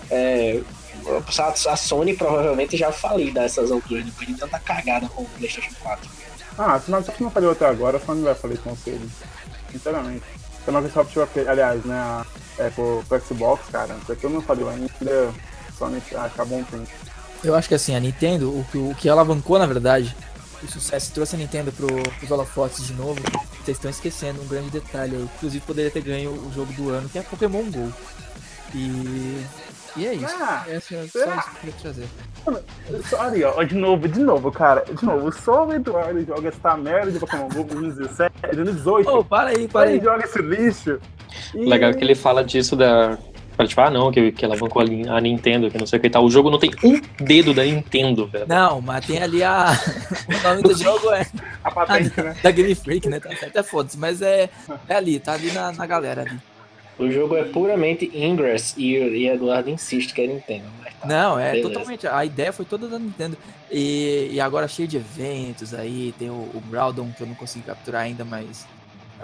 [0.10, 0.60] É,
[1.08, 5.30] a a Sony provavelmente já falida a essas alturas, depois de tanta cagada com o
[5.30, 6.10] PlayStation 4.
[6.58, 9.10] Ah, se a Microsoft não falhou até agora, a Sony vai falir tão cedo.
[9.72, 10.24] Sinceramente.
[10.64, 12.26] Se a Microsoft aliás, né, a,
[12.58, 14.90] é, pro, pro Xbox, cara, se aquilo não falhou ainda,
[15.70, 16.88] a Sony acabou um tempo.
[17.44, 20.16] Eu acho que assim, a Nintendo, o que, o que alavancou, na verdade,
[20.64, 23.20] o sucesso trouxe a Nintendo pro, pros holofotes de novo,
[23.64, 25.24] vocês estão esquecendo um grande detalhe aí.
[25.24, 27.92] Inclusive poderia ter ganho o jogo do ano, que é Pokémon GO.
[28.74, 29.46] E.
[29.96, 30.36] E é isso.
[30.40, 31.36] Ah, Essa é só será?
[31.38, 32.08] isso que eu queria trazer.
[33.10, 36.76] Só ali, ó, de novo, de novo, cara, de novo, só o Eduardo joga essa
[36.76, 39.10] merda de Pokémon GO 2017, 2018.
[39.10, 39.96] Ô, para aí, para aí.
[39.96, 41.00] Ele joga esse lixo.
[41.54, 41.66] E...
[41.66, 43.18] Legal é que ele fala disso da.
[43.68, 46.08] Tipo, ah, não, que, que ela bancou a, a Nintendo, que não sei o que
[46.08, 46.26] e tal.
[46.26, 48.48] O jogo não tem um dedo da Nintendo, velho.
[48.48, 49.68] Não, mas tem ali a.
[50.28, 51.26] o nome do jogo é
[51.64, 52.36] A patente, né?
[52.42, 53.20] da Game Freak, né?
[53.20, 54.50] Tá certo, é foda-se, mas é,
[54.90, 56.53] é ali, tá ali na, na galera ali.
[56.98, 60.66] O jogo é puramente Ingress e, e Eduardo insiste que é Nintendo.
[60.84, 61.08] Mas tá.
[61.08, 61.70] Não, é Beleza.
[61.70, 62.08] totalmente.
[62.08, 63.38] A ideia foi toda da Nintendo.
[63.72, 66.14] E, e agora cheio de eventos aí.
[66.20, 68.66] Tem o, o Groudon que eu não consegui capturar ainda, mas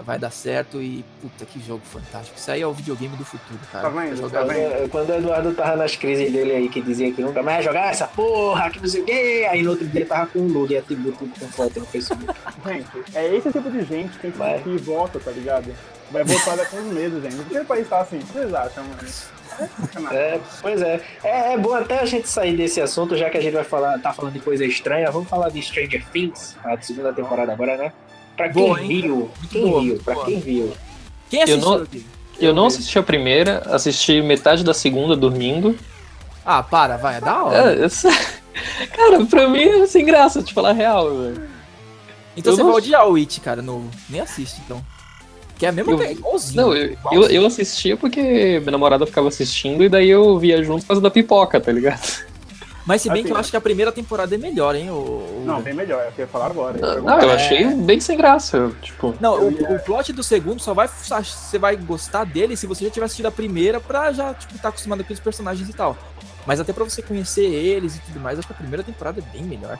[0.01, 0.81] vai dar certo.
[0.81, 2.37] E puta, que jogo fantástico.
[2.37, 3.87] Isso aí é o videogame do futuro, cara.
[3.87, 4.29] Tá vendo?
[4.31, 4.89] Tá vendo?
[4.89, 7.91] Quando, o Eduardo tava nas crises dele aí, que dizia que nunca mais ia jogar
[7.91, 10.73] essa porra, que não sei o quê, aí no outro dia tava com um load
[10.73, 12.33] e atributo com foto no Facebook.
[12.65, 15.71] Gente, é esse tipo de gente que, que vota, tá ligado?
[16.11, 17.35] Vai votar daqui a uns meses, gente.
[17.35, 18.17] Por que o país tá assim?
[18.17, 20.09] O que vocês acham, mano?
[20.11, 21.01] É pois é.
[21.23, 21.53] é.
[21.53, 24.13] é bom até a gente sair desse assunto, já que a gente vai falar, tá
[24.13, 27.91] falando de coisa estranha, vamos falar de Stranger Things, a segunda temporada agora, né?
[28.37, 30.25] Pra quem Boa, viu, quem boa, viu, pra boa.
[30.25, 30.73] quem viu.
[31.29, 31.69] Quem assistiu?
[31.69, 32.05] não- Diego?
[32.39, 35.77] Eu não assisti a primeira, assisti metade da segunda dormindo.
[36.45, 37.73] Ah, para, vai, é da hora.
[37.75, 38.09] É, essa-
[38.95, 41.49] Cara, pra mim é sem graça, te falar a real, velho.
[42.37, 43.89] então eu você não- vai odiar o It, cara, novo.
[44.09, 44.81] Nem assiste, então.
[45.59, 46.55] Que é a mesma Eu- coisa, igualzinho.
[46.61, 50.81] Não, eu, eu, eu assistia porque minha namorada ficava assistindo e daí eu via junto
[50.83, 52.27] por causa da pipoca, tá ligado?
[52.85, 54.89] Mas se bem Assim, que eu acho que a primeira temporada é melhor, hein?
[54.89, 56.79] O, Não, bem melhor, é o que eu ia falar agora.
[56.79, 59.13] Eu ia Não, eu achei bem sem graça, tipo.
[59.19, 60.87] Não, o, ia- o plot do segundo só vai.
[60.87, 64.69] Você vai gostar dele se você já tiver assistido a primeira pra já, tipo, tá
[64.69, 65.95] acostumado com os personagens e tal.
[66.47, 69.37] Mas até pra você conhecer eles e tudo mais, acho que a primeira temporada é
[69.37, 69.77] bem melhor.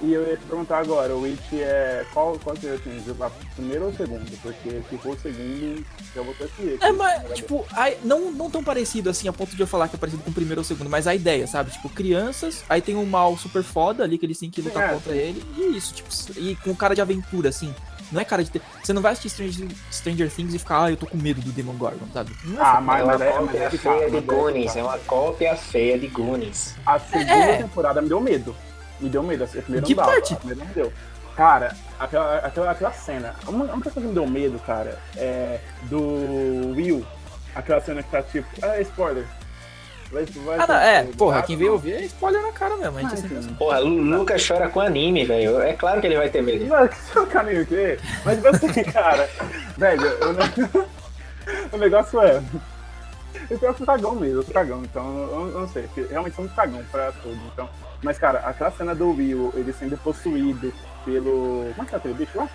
[0.00, 2.04] E eu ia te perguntar agora, o It é.
[2.14, 4.24] Qual, qual é assim, a primeira ou a segunda?
[4.40, 5.84] Porque se for o segundo,
[6.14, 9.56] já vou ter que É, mas, tipo, a- não, não tão parecido assim, a ponto
[9.56, 11.48] de eu falar que é parecido com o primeiro ou o segundo, mas a ideia,
[11.48, 11.72] sabe?
[11.72, 14.94] Tipo, crianças, aí tem um mal super foda ali que eles têm que lutar É,
[14.94, 16.08] contra ele, e isso, tipo,
[16.38, 17.74] e com cara de aventura, assim.
[18.12, 18.62] Não é cara de ter.
[18.82, 21.50] Você não vai assistir Stranger, Stranger Things e ficar, ah, eu tô com medo do
[21.52, 22.32] Demon Gorgon, sabe?
[22.44, 24.20] Não é Ah, mas, é uma mas, é, cópia é que tá, feia de é
[24.22, 26.74] Goonies, é uma cópia feia de Goonies.
[26.86, 27.56] A segunda É.
[27.58, 28.56] temporada me deu medo.
[29.00, 29.44] Me deu medo.
[29.44, 30.32] A primeira Que não dava, parte?
[30.34, 30.92] A primeira não deu.
[31.36, 33.34] Cara, aquela, aquela, aquela cena.
[33.46, 37.06] Uma, uma coisa que me deu medo, cara, é do Will.
[37.54, 38.46] Aquela cena que tá tipo.
[38.64, 39.24] É spoiler.
[40.10, 43.02] Vai, vai, Ah, não, é, porra, quem veio ouvir é spoiler na cara mesmo, a
[43.02, 43.54] gente Ah, é sempre enfim.
[43.54, 43.78] Porra,
[44.46, 45.60] chora com anime, velho.
[45.60, 46.64] É claro que ele vai ter medo.
[46.66, 47.98] Mano, que seu caminho o quê?
[48.24, 49.28] Mas tipo assim, cara,
[49.76, 50.88] velho, eu não-
[51.72, 52.42] o negócio é.
[53.50, 56.56] Eu sou cagão mesmo, eu sou cagão, então eu, eu não sei, realmente sou muito
[56.56, 57.38] cagão pra tudo.
[57.52, 57.68] Então.
[58.02, 60.72] Mas, cara, aquela cena do Will, ele sendo possuído
[61.04, 61.70] pelo.
[61.74, 62.48] Como é que é aquele bicho lá?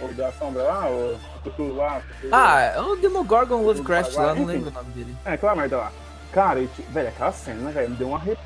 [0.00, 2.00] O da sombra lá, o Cthulhu lá.
[2.00, 4.46] Cthulhu- Ah, é o Demogorgon Lovecraft lá, não Enfim.
[4.46, 5.16] lembro o nome dele.
[5.24, 5.92] É, aquela merda lá.
[6.32, 8.44] Cara, e, tipo, velho, aquela cena, velho, me deu uma arrepio.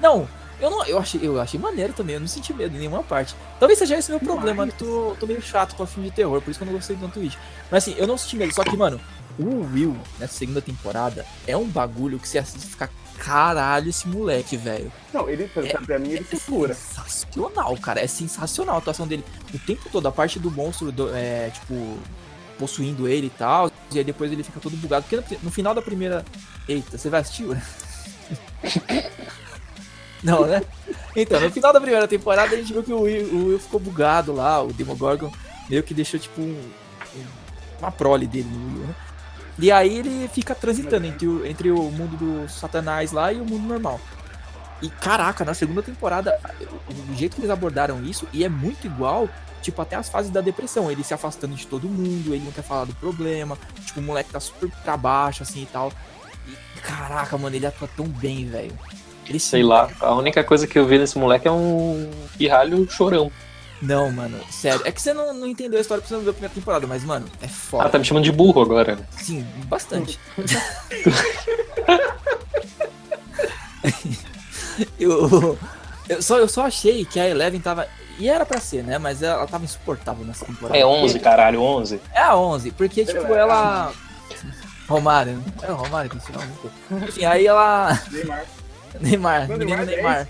[0.00, 0.28] Não,
[0.60, 3.34] eu não, eu achei, eu achei maneiro também, eu não senti medo em nenhuma parte.
[3.58, 6.50] Talvez seja esse meu problema, eu tô, tô meio chato com filme de terror, por
[6.50, 7.38] isso que eu não gostei tanto It.
[7.70, 9.00] Mas assim, eu não senti medo, só que, mano,
[9.38, 14.06] o Will, nessa segunda temporada, é um bagulho que você assiste e fica caralho esse
[14.08, 14.92] moleque, velho.
[15.12, 16.74] Não, ele, pra, pra mim, ele segura.
[16.74, 18.00] sensacional, cara.
[18.00, 19.24] É sensacional a atuação dele.
[19.52, 21.98] O tempo todo, a parte do monstro, do- é, tipo,
[22.58, 23.70] possuindo ele e tal.
[23.92, 25.04] E aí depois ele fica todo bugado.
[25.08, 26.24] Porque no, final da primeira.
[26.68, 27.46] Eita, você vai assistir?
[30.22, 30.62] Não, né?
[31.14, 33.78] Então, no final da primeira temporada a gente viu que o Will, o Will ficou
[33.78, 35.30] bugado lá, o Demogorgon
[35.68, 36.70] meio que deixou tipo um-
[37.78, 38.94] uma prole dele no Will, né?
[39.58, 43.44] E aí ele fica transitando entre o, entre o mundo do Satanás lá e o
[43.44, 44.00] mundo normal.
[44.82, 46.38] E caraca, na segunda temporada,
[47.10, 49.28] o, jeito que eles abordaram isso, e é muito igual,
[49.62, 50.90] tipo, até as fases da depressão.
[50.90, 54.30] Ele se afastando de todo mundo, ele não quer falar do problema, tipo, o moleque
[54.30, 55.90] tá super pra baixo, assim e tal.
[56.46, 58.78] E caraca, mano, ele atua tão bem, velho.
[59.40, 63.32] Sei lá, a única coisa que eu vi nesse moleque é um pirralho chorão.
[63.82, 64.80] Não, mano, sério.
[64.84, 66.86] É que você não, não entendeu a história porque você não viu a primeira temporada,
[66.86, 67.88] mas, mano, é Ah, foda.
[67.88, 68.98] tá me chamando de burro agora.
[69.18, 70.18] Sim, bastante.
[74.98, 75.58] eu,
[76.08, 77.86] eu, só, eu só achei que a Eleven tava.
[78.18, 78.98] E era pra ser, né?
[78.98, 80.78] Mas ela tava insuportável nessa temporada.
[80.78, 82.00] É 11, caralho, 11.
[82.14, 83.92] É a 11, porque, tipo, ela.
[84.88, 85.42] Romário, né?
[85.62, 86.70] É o Romário que ensinou muito.
[87.08, 88.00] Enfim, aí ela.
[88.10, 88.44] Neymar.
[89.00, 90.26] Neymar, menino Neymar é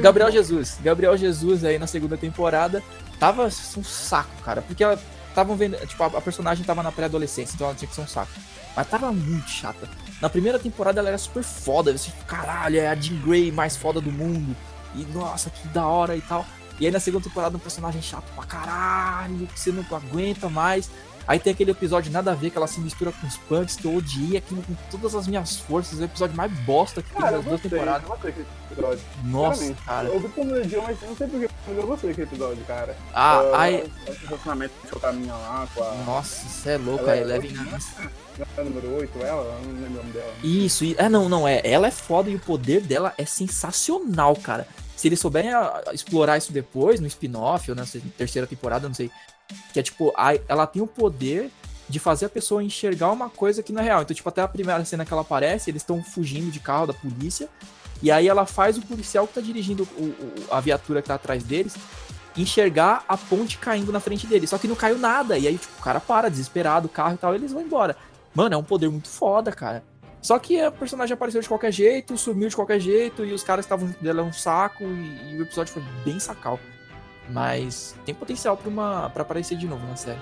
[0.00, 0.78] Gabriel Jesus.
[0.82, 2.82] Gabriel Jesus aí na segunda temporada
[3.18, 4.62] tava um saco, cara.
[4.62, 5.76] Porque ela estavam vendo.
[5.86, 8.32] Tipo, a, personagem tava na pré-adolescência, então ela tinha que ser um saco.
[8.74, 9.88] Mas tava muito chata.
[10.20, 11.96] Na primeira temporada ela era super foda.
[11.96, 14.56] Você, caralho, é a Jean Grey mais foda do mundo.
[14.94, 16.44] E nossa, que da hora e tal.
[16.78, 20.90] E aí na segunda temporada um personagem chato pra caralho, que você não aguenta mais.
[21.28, 23.84] Aí tem aquele episódio nada a ver que ela se mistura com os punks, que
[23.84, 25.98] eu odiei aquilo com todas as minhas forças.
[25.98, 28.06] É o episódio mais bosta que tem Cara, eu das duas eu temporadas.
[28.08, 29.04] gostei daquele episódio.
[29.24, 30.08] Nossa, cara.
[30.08, 32.64] Eu vi como ele deu, mas eu não sei porquê, mas eu gostei daquele episódio,
[32.64, 32.96] cara.
[33.12, 37.02] Ah, Ah, ai, Esse relacionamento que o caminha lá com a, nossa, você é louco,
[37.04, 37.56] Ela a é Eleven.
[37.56, 37.78] louca,
[38.58, 40.32] a número 8, ela, eu não lembro o nome dela.
[40.44, 41.60] Isso, e- é, não, não, é.
[41.64, 44.66] Ela é foda e o poder dela é sensacional, cara.
[44.96, 47.84] Se eles souberem a- a explorar isso depois, no spin-off ou na
[48.16, 49.10] terceira temporada, não sei.
[49.72, 51.50] Que é tipo, a- ela tem o poder
[51.88, 54.02] de fazer a pessoa enxergar uma coisa que não é real.
[54.02, 56.92] Então, tipo, até a primeira cena que ela aparece, eles estão fugindo de carro da
[56.92, 57.48] polícia.
[58.02, 61.14] E aí ela faz o policial que tá dirigindo o- o- a viatura que tá
[61.14, 61.74] atrás deles
[62.36, 64.46] enxergar a ponte caindo na frente dele.
[64.46, 65.38] Só que não caiu nada.
[65.38, 67.96] E aí, tipo, o cara para, desesperado, o carro e tal, e eles vão embora.
[68.34, 69.82] Mano, é um poder muito foda, cara.
[70.20, 73.64] Só que a personagem apareceu de qualquer jeito, sumiu de qualquer jeito, e os caras
[73.64, 76.58] estavam junto dela é um saco, e, e o episódio foi bem sacal.
[77.28, 80.18] Mas tem potencial pra, uma, pra aparecer de novo na série.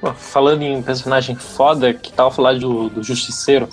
[0.00, 3.68] Pô, falando em personagem foda, que tal falar do, do Justiceiro?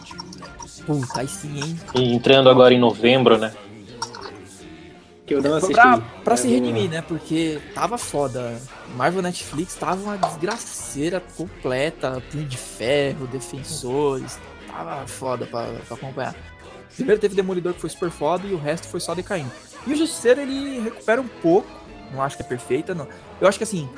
[0.86, 1.80] Puta, aí sim, hein?
[1.96, 3.54] E entrando agora em novembro, né?
[5.26, 5.74] Que eu não assisti.
[5.74, 7.02] Pra, pra Eu se redimir, né?
[7.02, 8.60] Porque tava foda.
[8.96, 12.22] Marvel Netflix tava uma desgraceira completa.
[12.32, 14.38] Punho de Ferro, Defensores.
[14.68, 16.36] Tava foda pra, pra acompanhar.
[16.96, 19.52] Primeiro teve Demolidor que foi super foda e o resto foi só decaindo.
[19.88, 21.83] E o Justiceiro ele recupera um pouco.
[22.14, 23.08] Não acho que é perfeita, não.
[23.42, 23.90] Eu acho que assim.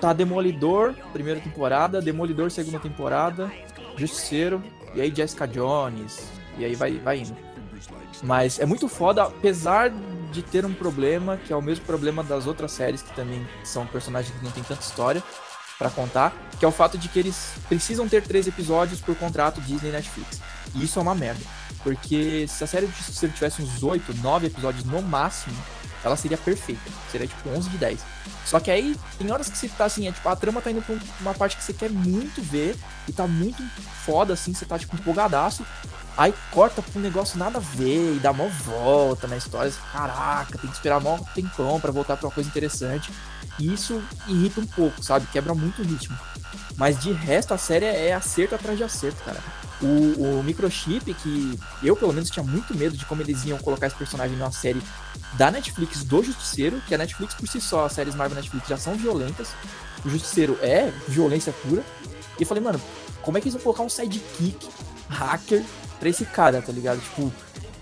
[0.00, 2.00] Tá Demolidor, primeira temporada.
[2.00, 3.50] Demolidor, segunda temporada.
[3.96, 4.62] Justiceiro.
[4.94, 6.30] E aí Jessica Jones.
[6.56, 7.36] E aí vai, vai indo.
[8.22, 9.90] Mas é muito foda, apesar
[10.30, 13.86] de ter um problema, que é o mesmo problema das outras séries, que também são
[13.86, 15.22] personagens que não tem tanta história
[15.78, 19.60] pra contar, que é o fato de que eles precisam ter três episódios por contrato
[19.62, 20.40] Disney Netflix.
[20.74, 21.40] E isso é uma merda.
[21.82, 25.56] Porque se a série de Justiceiro tivesse uns 8, 9 episódios no máximo,
[26.04, 26.90] ela seria perfeita.
[27.10, 28.00] Seria tipo 11 de 10.
[28.46, 30.82] Só que aí tem horas que você tá assim, é tipo, a trama tá indo
[30.82, 32.76] pra um- uma parte que você quer muito ver
[33.08, 33.62] e tá muito
[34.04, 35.64] foda assim, você tá tipo empolgadaço.
[36.16, 39.72] Aí corta pra um negócio nada a ver e dá mó volta na história.
[39.92, 43.10] Caraca, tem que esperar mó tempão pra voltar pra uma coisa interessante.
[43.58, 45.26] E isso irrita um pouco, sabe?
[45.28, 46.18] Quebra muito o ritmo.
[46.76, 49.38] Mas de resto, a série é acerto atrás de acerto, cara.
[49.82, 53.86] O, o microchip, que eu pelo menos tinha muito medo de como eles iam colocar
[53.86, 54.82] esse personagem numa série
[55.38, 58.76] da Netflix do Justiceiro, que a Netflix por si só, as séries Marvel Netflix já
[58.76, 59.48] são violentas.
[60.04, 61.82] O Justiceiro é violência pura.
[62.38, 62.80] E eu falei, mano,
[63.22, 64.68] como é que eles vão colocar um sidekick
[65.08, 65.64] hacker
[65.98, 67.00] pra esse cara, tá ligado?
[67.00, 67.32] Tipo,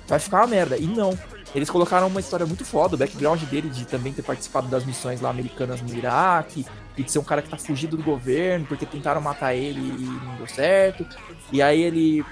[0.07, 0.77] vai ficar uma merda.
[0.77, 1.17] E não.
[1.55, 5.21] Eles colocaram uma história muito foda, o background dele de também ter participado das missões
[5.21, 8.85] lá americanas no Iraque, e de ser um cara que tá fugido do governo porque
[8.85, 11.07] tentaram matar ele e não deu certo.
[11.53, 12.25] E aí ele.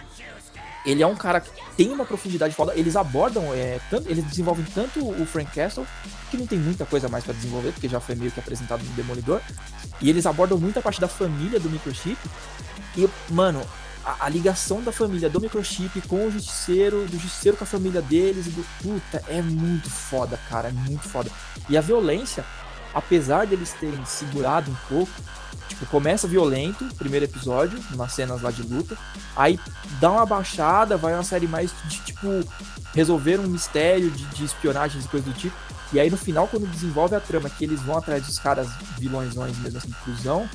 [0.85, 2.73] Ele é um cara que tem uma profundidade foda.
[2.77, 5.85] Eles abordam, é, tanto, eles desenvolvem tanto o Frank Castle,
[6.31, 8.93] que não tem muita coisa mais pra desenvolver, porque já foi meio que apresentado no
[8.93, 9.41] Demolidor.
[10.01, 12.17] E eles abordam muita parte da família do microchip.
[12.97, 13.62] E, mano,
[14.07, 18.00] a, a ligação da família do microchip com o justiceiro, do justiceiro com a família
[18.00, 21.28] deles, e do puta, é muito foda, cara, é muito foda.
[21.68, 22.44] E a violência,
[22.94, 25.12] apesar deles terem segurado um pouco,
[25.68, 28.96] tipo, começa violento, primeiro episódio, umas cenas lá de luta,
[29.34, 29.59] aí
[30.00, 32.28] dá uma baixada, vai uma série mais de, tipo,
[32.94, 35.57] resolver um mistério de, de espionagens e coisas do tipo,
[35.92, 39.57] e aí no final, quando desenvolve a trama, que eles vão atrás dos caras vilõesões
[39.59, 40.48] mesmo assim, cruzão,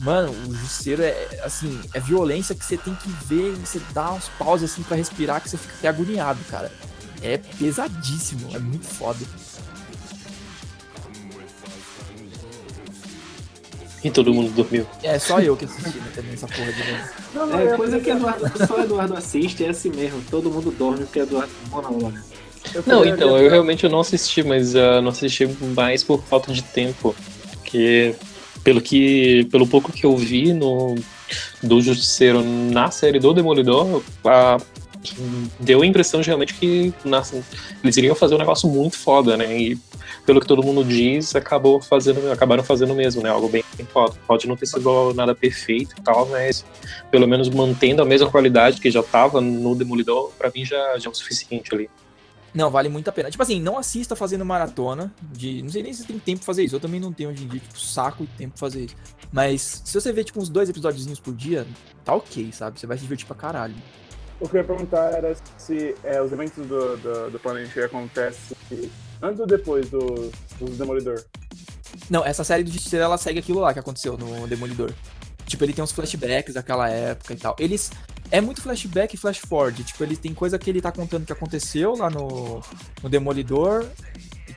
[0.00, 4.28] Mano, o Justiceiro é, assim, é violência que você tem que ver, você dá uns
[4.38, 6.70] pauses assim pra respirar, que você fica até agoniado, cara.
[7.20, 9.18] É pesadíssimo, é muito foda.
[14.02, 14.86] E todo mundo dormiu.
[15.02, 17.02] É, só eu que assisti, né, também, essa porra de novo.
[17.34, 20.22] Não, é coisa que Eduardo, só Eduardo assiste, é assim mesmo.
[20.30, 22.16] Todo mundo dorme porque Eduardo monólogo.
[22.72, 26.52] Eu Não, então, eu realmente eu não assisti, mas ah, não assisti mais por falta
[26.52, 27.14] de tempo.
[27.52, 28.14] Porque
[28.68, 29.46] pelo que.
[29.50, 30.94] Pelo pouco que eu vi no
[31.62, 34.58] do Justiceiro na série do Demolidor, ah,
[35.58, 37.22] deu a impressão realmente que na-
[37.82, 39.58] eles iriam fazer um negócio muito foda, né?
[39.58, 39.78] E
[40.26, 43.30] pelo que todo mundo diz, acabou fazendo, acabaram fazendo mesmo, né?
[43.30, 44.14] Algo bem foda.
[44.26, 46.62] Pode não ter sido nada perfeito e tal, mas
[47.10, 51.08] pelo menos mantendo a mesma qualidade que já tava no Demolidor, pra mim já, já
[51.08, 51.88] é o suficiente ali.
[52.58, 53.30] Não, vale muito a pena.
[53.30, 55.14] Tipo assim, não assista fazendo maratona.
[55.22, 56.74] De, não sei nem se tem tempo pra fazer isso.
[56.74, 58.96] Eu também não tenho hoje em dia, tipo, saco e tempo pra fazer isso.
[59.30, 61.64] Mas se você ver, tipo, uns dois episódios por dia,
[62.04, 62.80] tá ok, sabe?
[62.80, 63.76] Você vai se divertir pra caralho.
[64.40, 68.56] O que eu ia perguntar era se é, os eventos do, do, do Planet acontecem
[69.22, 71.22] antes ou depois do, do Demolidor.
[72.10, 74.92] Não, essa série do Justiceiro, ela segue aquilo lá que aconteceu no Demolidor.
[75.46, 77.54] Tipo, ele tem uns flashbacks daquela época e tal.
[77.60, 77.92] Eles.
[78.30, 79.82] É muito flashback e flash forward.
[79.84, 82.60] Tipo, ele tem coisa que ele tá contando que aconteceu lá no,
[83.02, 83.86] no Demolidor.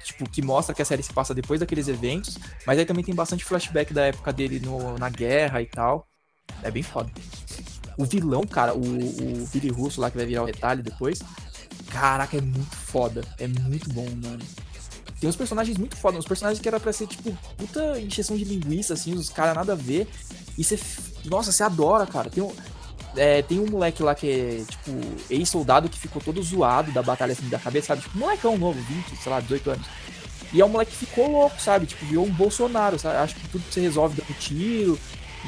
[0.03, 2.38] Tipo, que mostra que a série se passa depois daqueles eventos.
[2.65, 6.07] Mas aí também tem bastante flashback da época dele no, na guerra e tal.
[6.63, 7.09] É bem foda.
[7.97, 11.22] O vilão, cara, o, o Billy Russo lá que vai virar o retalho depois.
[11.89, 13.24] Caraca, é muito foda.
[13.38, 14.43] É muito bom, mano.
[15.19, 18.43] Tem uns personagens muito foda, uns personagens que era pra ser, tipo, puta encheção de
[18.43, 20.07] linguiça, assim, os caras nada a ver.
[20.57, 20.80] E você.
[21.26, 22.30] Nossa, você adora, cara.
[22.30, 22.51] Tem um.
[23.16, 24.91] É, tem um moleque lá que é, tipo,
[25.30, 28.01] ex-soldado que ficou todo zoado da batalha assim da cabeça, sabe?
[28.01, 29.88] Tipo, molecão novo, 20, sei lá, 18 anos.
[30.53, 31.86] E é um moleque que ficou louco, sabe?
[31.86, 33.18] Tipo, virou um Bolsonaro, sabe?
[33.18, 34.99] Acho que tudo se resolve dando tiro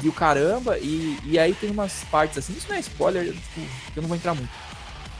[0.04, 0.78] o caramba.
[0.78, 3.60] E, e aí tem umas partes assim, isso não é spoiler, tipo,
[3.96, 4.50] eu não vou entrar muito.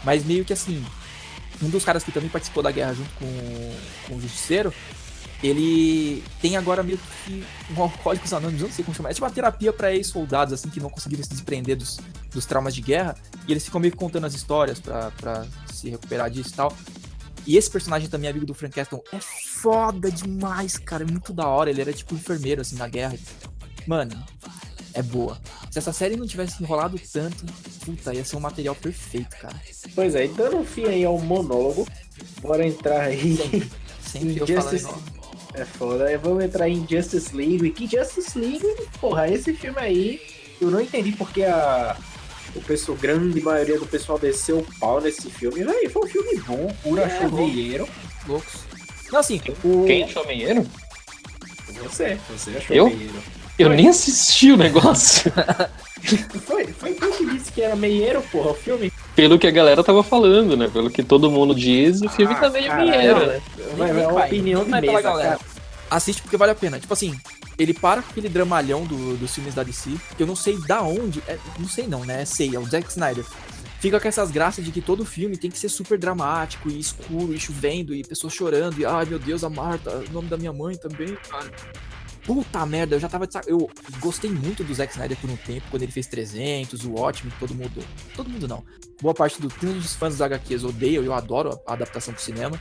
[0.03, 0.84] Mas meio que assim,
[1.62, 3.76] um dos caras que também participou da guerra junto com,
[4.09, 4.72] com o Justiceiro,
[5.47, 7.45] ele tem agora meio que
[7.76, 9.11] um alcoólicos anônimos, eu não sei como chamar.
[9.11, 11.99] É tipo uma terapia pra ex-soldados, assim, que não conseguiram se desprender dos,
[12.32, 13.14] dos traumas de guerra.
[13.47, 16.74] E eles ficam meio que contando as histórias pra, pra se recuperar disso e tal.
[17.47, 21.05] E esse personagem também, amigo do Frank Castle, é foda demais, cara.
[21.05, 21.68] É muito da hora.
[21.68, 23.18] Ele era tipo enfermeiro, assim, na guerra.
[23.86, 24.24] Mano,
[24.95, 25.38] é boa.
[25.70, 27.45] Se essa série não tivesse enrolado tanto,
[27.84, 29.61] puta, ia ser um material perfeito, cara.
[29.95, 31.86] Pois é, e dando fim aí ao monólogo,
[32.40, 33.36] bora entrar aí.
[34.01, 34.84] Sempre eu falando Injustice.
[34.84, 35.24] igual.
[35.55, 37.70] É foda, aí vamos entrar em Justice League.
[37.70, 38.66] Que Justice League,
[39.00, 40.20] porra, esse filme aí,
[40.61, 41.96] eu não entendi porque a.
[42.57, 45.64] O pessoal, grande maioria do pessoal desceu o pau nesse filme.
[45.64, 47.48] Véi, foi um filme bom, pura É, bom.
[48.28, 48.61] loucos.
[49.11, 49.84] Não, assim, o...
[49.86, 50.64] Quem achou meieiro?
[51.82, 52.86] Você, você achou Eu?
[52.86, 53.14] meieiro.
[53.59, 55.32] Eu nem assisti o negócio.
[56.44, 58.92] Foi, foi tu que disse que era meieiro, porra, o filme.
[59.16, 60.68] Pelo que a galera tava falando, né?
[60.70, 63.40] Pelo que todo mundo diz, o filme Ah, tá meio caralho, meieiro, né?
[63.75, 65.39] Vai, vai, uma Vai, opinião de mesa, galera.
[65.39, 65.41] cara.
[65.91, 66.81] Assiste porque vale a pena.
[66.81, 67.18] Tipo assim,
[67.59, 70.83] ele para com aquele dramalhão do, dos filmes da DC, que eu não sei da
[70.83, 71.22] onde.
[71.29, 72.25] é, não sei não, né?
[72.25, 73.25] Sei, é o Zack Snyder.
[73.81, 77.35] Fica com essas graças de que todo filme tem que ser super dramático e escuro
[77.35, 80.55] e chovendo e pessoas chorando e ai meu Deus, a Marta, o nome da minha
[80.55, 81.51] mãe também, cara.
[82.25, 83.47] Puta merda, eu já tava de saco.
[83.49, 83.68] Eu
[84.01, 87.55] gostei muito do Zack Snyder por um tempo, quando ele fez 300, o ótimo, todo
[87.55, 87.85] mundo.
[88.16, 88.64] Todo mundo não.
[89.03, 92.59] Boa parte do, dos fãs dos HQs odeiam, eu adoro a adaptação pro cinema.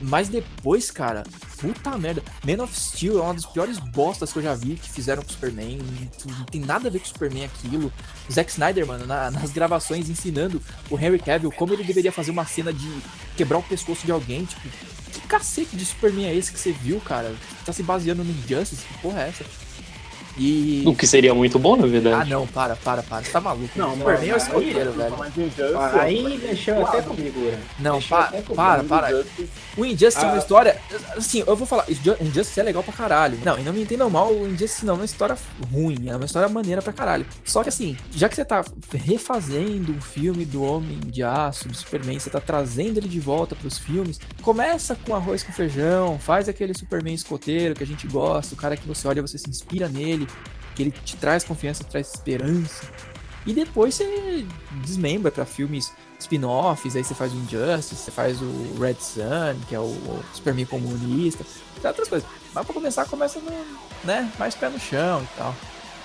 [0.00, 1.22] Mas depois, cara,
[1.58, 2.22] puta merda.
[2.46, 5.28] Man of Steel é uma das piores bostas que eu já vi que fizeram com
[5.28, 5.78] o Superman.
[6.26, 7.92] Não, tem nada a ver com o Superman aquilo.
[8.30, 12.44] Zack Snyder, mano, na- nas gravações ensinando o Henry Cavill como ele deveria fazer uma
[12.44, 12.88] cena de
[13.36, 14.44] quebrar o pescoço de alguém.
[14.44, 14.68] Tipo,
[15.12, 17.34] que cacete de Superman é esse que você viu, cara?
[17.64, 18.82] Tá se baseando no Injustice?
[18.84, 19.44] Que porra é essa?
[20.36, 20.82] E.
[20.86, 22.30] O que seria muito bom, na Ah, verdade.
[22.30, 23.22] não, para, para, para.
[23.24, 23.68] Você tá maluco.
[23.76, 25.14] Não, Superman é o escoteiro, velho.
[25.36, 27.58] Injustice, Ah, Aí mexeu até comigo, né?
[27.78, 29.10] Não, pa- para, para.
[29.12, 30.38] Injustice- O Injustice é uma Ah.
[30.38, 30.80] história.
[31.16, 33.38] Assim, eu vou falar, Inju- Injustice é legal pra caralho.
[33.44, 35.36] Não, e não me entendam mal, o Injustice não é uma história
[35.72, 37.26] ruim, é uma história maneira pra caralho.
[37.44, 38.64] Só que assim, já que você tá
[39.04, 43.54] refazendo um filme do Homem de Aço, do Superman, você tá trazendo ele de volta
[43.54, 48.54] pros filmes, começa com arroz com feijão, faz aquele Superman escoteiro que a gente gosta,
[48.54, 50.23] o cara que você olha, você se inspira nele,
[50.74, 52.82] que ele te traz confiança, traz esperança.
[53.46, 54.46] E depois você
[54.82, 59.74] desmembra pra filmes spin-offs, aí você faz o Injustice, você faz o Red Sun, que
[59.74, 61.44] é o, o Superman comunista,
[61.80, 62.26] tem outras coisas.
[62.54, 63.50] Mas pra começar, começa no,
[64.04, 65.54] né, mais pé no chão e tal.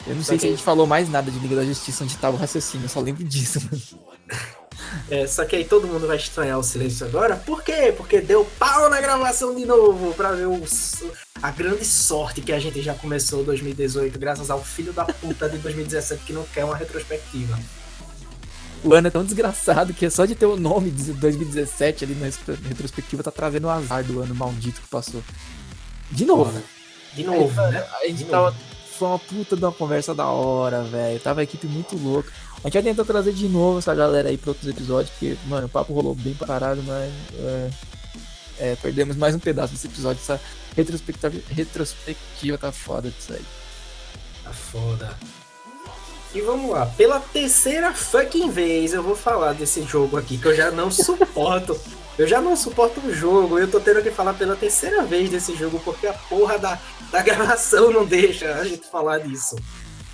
[0.06, 2.18] Eu não sei que- se a gente falou mais nada de Liga da Justiça onde
[2.18, 3.60] tava o raciocínio, eu só lembro disso.
[5.10, 7.36] É, só que aí todo mundo vai estranhar o silêncio agora.
[7.36, 7.94] Por quê?
[7.96, 10.64] Porque deu pau na gravação de novo pra ver o,
[11.42, 15.58] a grande sorte que a gente já começou 2018, graças ao filho da puta de
[15.58, 17.58] 2017 que não quer uma retrospectiva.
[18.84, 22.16] O ano é tão desgraçado que é só de ter o nome de 2017 ali
[22.16, 25.22] na retro- retrospectiva tá trazendo o azar do ano maldito que passou.
[26.12, 26.62] De novo.
[27.14, 27.86] De novo, né?
[28.02, 28.52] A gente De tava.
[28.52, 28.58] novo.
[28.98, 31.20] Foi uma puta de uma conversa da hora, velho.
[31.20, 32.32] Tava a equipe muito louca.
[32.64, 35.68] A gente vai tentar trazer de novo essa galera aí pra outros episódios, porque, mano,
[35.68, 37.10] o papo rolou bem parado, mas.
[37.38, 37.70] É,
[38.60, 40.22] é, perdemos mais um pedaço desse episódio.
[40.22, 40.40] Essa
[40.80, 43.46] retrospectiva, retrospectiva tá foda disso aí.
[44.44, 45.18] Tá foda.
[46.34, 50.56] E vamos lá, pela terceira fucking vez eu vou falar desse jogo aqui que eu
[50.56, 51.80] já não suporto.
[52.20, 55.56] Eu já não suporto o jogo, eu tô tendo que falar pela terceira vez desse
[55.56, 56.78] jogo porque a porra da,
[57.10, 59.56] da gravação não deixa a gente falar disso.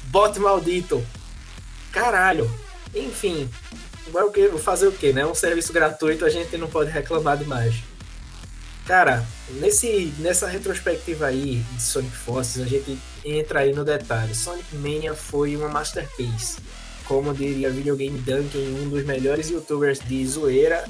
[0.04, 1.04] Bot maldito.
[1.92, 2.48] Caralho.
[2.94, 3.50] Enfim,
[4.12, 4.48] vai o quê?
[4.48, 5.26] Vou fazer o quê, né?
[5.26, 7.74] Um serviço gratuito a gente não pode reclamar demais.
[8.86, 14.36] Cara, nesse, nessa retrospectiva aí de Sonic Forces, a gente entra aí no detalhe.
[14.36, 16.58] Sonic Mania foi uma masterpiece.
[17.06, 20.86] Como diria Videogame Duncan, um dos melhores youtubers de zoeira.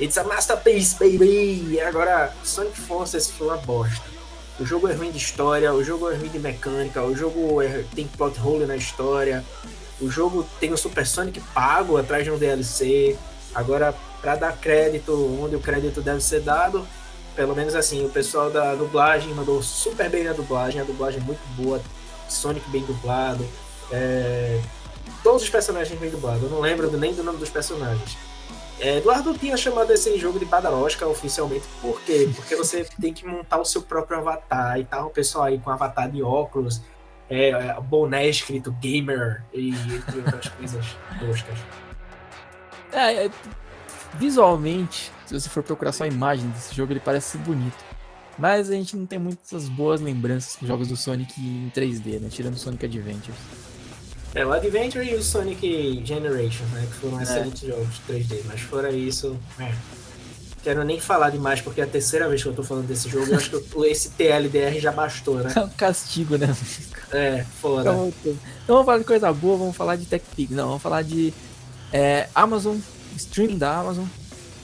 [0.00, 1.72] It's a masterpiece, baby!
[1.72, 4.04] E agora, Sonic Forces foi uma bosta.
[4.60, 7.84] O jogo é ruim de história, o jogo é ruim de mecânica, o jogo é-
[7.96, 9.44] tem plot hole na história,
[10.00, 13.16] o jogo tem o Super Sonic pago atrás de um DLC.
[13.52, 15.12] Agora, para dar crédito
[15.42, 16.86] onde o crédito deve ser dado,
[17.34, 21.24] pelo menos assim, o pessoal da dublagem mandou super bem na dublagem, a dublagem é
[21.24, 21.80] muito boa,
[22.28, 23.46] Sonic bem dublado,
[23.90, 24.60] é,
[25.22, 28.16] todos os personagens bem dublados, eu não lembro nem do nome dos personagens.
[28.80, 32.28] É, Eduardo tinha chamado esse jogo de Badarosca oficialmente, por quê?
[32.34, 35.70] Porque você tem que montar o seu próprio avatar e tal, o pessoal aí com
[35.70, 36.80] avatar de óculos,
[37.28, 40.84] é, é, boné escrito gamer e entre outras coisas
[41.18, 41.58] toscas.
[42.92, 43.30] É, é,
[44.18, 47.76] visualmente, se você for procurar só a imagem desse jogo, ele parece ser bonito.
[48.38, 52.28] Mas a gente não tem muitas boas lembranças com jogos do Sonic em 3D, né?
[52.28, 53.38] Tirando Sonic Adventures.
[54.34, 56.84] É, o Adventure e o Sonic Generation, né?
[56.90, 59.36] Que foram excelentes jogos 3D, mas fora isso.
[59.60, 59.72] É.
[60.64, 63.26] Quero nem falar demais, porque é a terceira vez que eu tô falando desse jogo.
[63.26, 65.52] Eu acho que eu- esse TLDR já bastou, né?
[65.54, 66.52] É um castigo, né?
[67.12, 67.90] É, foda.
[67.92, 68.12] Então.
[68.24, 70.50] Então vamos falar de coisa boa, vamos falar de TechPix.
[70.50, 71.32] Não, vamos falar de
[71.92, 72.76] é, Amazon,
[73.16, 74.04] streaming da Amazon.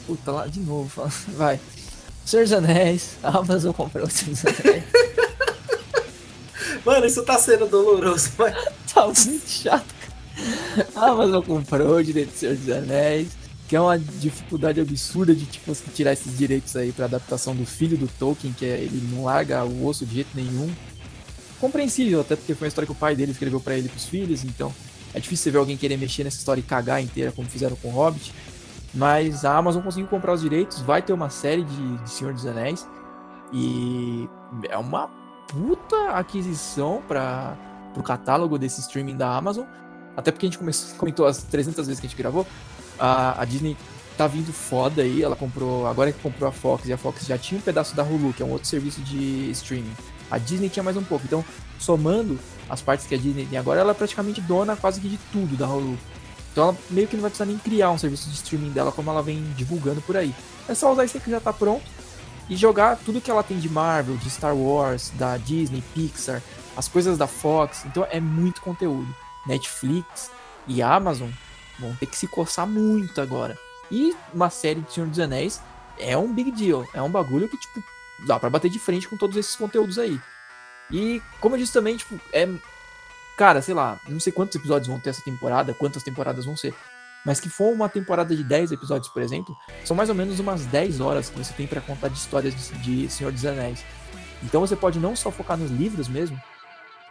[0.06, 0.88] Puta, lá de novo.
[0.88, 1.60] fala- Vai.
[2.24, 4.84] Senhor dos Anéis, a Amazon comprou o Senhor dos Anéis.
[6.84, 8.54] Mano, isso tá sendo doloroso, mas.
[8.92, 10.88] tá muito chato, cara.
[10.96, 13.28] A Amazon comprou o direito do Senhor dos Anéis,
[13.68, 17.66] que é uma dificuldade absurda de tipo, você tirar esses direitos aí pra adaptação do
[17.66, 20.70] filho do Tolkien, que é, ele não larga o osso de jeito nenhum.
[21.60, 24.06] Compreensível, até porque foi uma história que o pai dele escreveu pra ele e pros
[24.06, 24.72] filhos, então
[25.14, 27.88] é difícil você ver alguém querer mexer nessa história e cagar inteira, como fizeram com
[27.88, 28.32] o Hobbit.
[28.94, 32.46] Mas a Amazon conseguiu comprar os direitos, vai ter uma série de, de Senhor dos
[32.46, 32.86] Anéis.
[33.52, 34.28] E
[34.68, 35.08] é uma
[35.48, 37.56] puta aquisição para
[37.96, 39.64] o catálogo desse streaming da Amazon.
[40.16, 42.46] Até porque a gente começou, comentou as 300 vezes que a gente gravou.
[42.98, 43.76] A, a Disney
[44.16, 45.22] tá vindo foda aí.
[45.22, 48.02] Ela comprou, agora que comprou a Fox, e a Fox já tinha um pedaço da
[48.02, 49.92] Hulu, que é um outro serviço de streaming.
[50.30, 51.24] A Disney tinha mais um pouco.
[51.24, 51.44] Então,
[51.78, 52.38] somando
[52.70, 55.56] as partes que a Disney tem agora, ela é praticamente dona quase que de tudo
[55.56, 55.98] da Hulu.
[56.52, 59.10] Então ela meio que não vai precisar nem criar um serviço de streaming dela como
[59.10, 60.34] ela vem divulgando por aí.
[60.68, 61.84] É só usar isso que já tá pronto
[62.48, 66.42] e jogar tudo que ela tem de Marvel, de Star Wars, da Disney, Pixar,
[66.76, 67.84] as coisas da Fox.
[67.86, 69.14] Então é muito conteúdo.
[69.46, 70.30] Netflix
[70.66, 71.30] e Amazon
[71.78, 73.58] vão ter que se coçar muito agora.
[73.90, 75.60] E uma série de Senhor dos Anéis
[75.98, 76.86] é um big deal.
[76.94, 77.82] É um bagulho que, tipo,
[78.26, 80.20] dá pra bater de frente com todos esses conteúdos aí.
[80.90, 82.48] E, como eu disse também, tipo, é.
[83.36, 86.74] Cara, sei lá, não sei quantos episódios vão ter essa temporada, quantas temporadas vão ser.
[87.24, 90.66] Mas que for uma temporada de 10 episódios, por exemplo, são mais ou menos umas
[90.66, 93.84] 10 horas que você tem pra contar de histórias de, de Senhor dos Anéis.
[94.42, 96.40] Então você pode não só focar nos livros mesmo,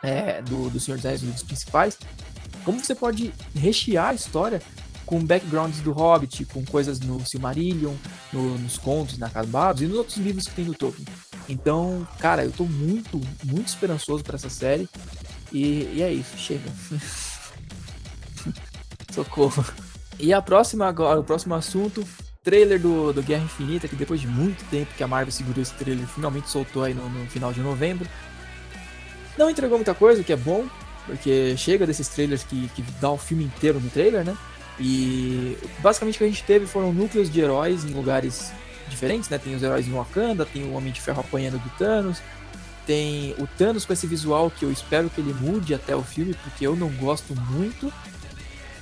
[0.01, 1.97] é, do, do Senhor dos Anéis, livros principais,
[2.63, 4.61] como você pode rechear a história
[5.09, 7.95] com backgrounds do Hobbit, com coisas no Silmarillion,
[8.31, 11.07] no- nos contos inacabados e nos outros livros que tem do Tolkien.
[11.49, 14.87] Então, cara, eu tô muito, muito esperançoso pra essa série.
[15.51, 16.69] E, e é isso, chega.
[19.11, 19.65] Socorro.
[20.19, 22.05] E a próxima agora, o próximo assunto,
[22.43, 25.73] trailer do, do Guerra Infinita, que depois de muito tempo que a Marvel segurou esse
[25.73, 28.07] trailer, finalmente soltou aí no, no final de novembro.
[29.39, 30.67] Não entregou muita coisa, o que é bom,
[31.07, 34.37] Porque chega desses trailers que, que dá o filme inteiro no trailer, né?
[34.79, 38.51] E basicamente o que a gente teve foram núcleos de heróis em lugares
[38.87, 39.37] diferentes, né?
[39.37, 42.21] Tem os heróis em Wakanda, tem o Homem de Ferro apanhando do Thanos,
[42.85, 46.33] tem o Thanos com esse visual que eu espero que ele mude até o filme,
[46.33, 47.91] porque eu não gosto muito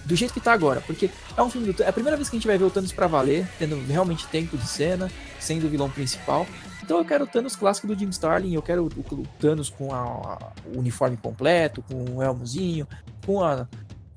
[0.06, 2.38] do jeito que tá agora, porque é um filme do é a primeira vez que
[2.38, 5.70] a gente vai ver o Thanos para valer, tendo realmente tempo de cena, sendo o
[5.70, 6.48] vilão principal.
[6.82, 9.94] Então eu quero o Thanos clássico do Jim Starlin, eu quero o, o Thanos com
[9.94, 12.88] a, a, o uniforme completo, com o elmozinho,
[13.26, 13.68] com a,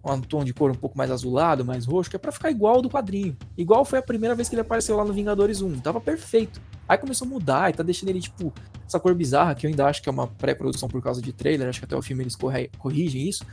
[0.04, 2.80] um tom de cor um pouco mais azulado, mais roxo, que é pra ficar igual
[2.80, 3.36] do quadrinho.
[3.56, 5.80] Igual foi a primeira vez que ele apareceu lá no Vingadores 1.
[5.80, 6.60] Tava perfeito.
[6.88, 8.52] Aí começou a mudar e tá deixando ele, tipo,
[8.86, 11.68] essa cor bizarra, que eu ainda acho que é uma pré-produção por causa de trailer,
[11.68, 12.36] acho que até o filme eles
[12.78, 13.44] corrigem isso.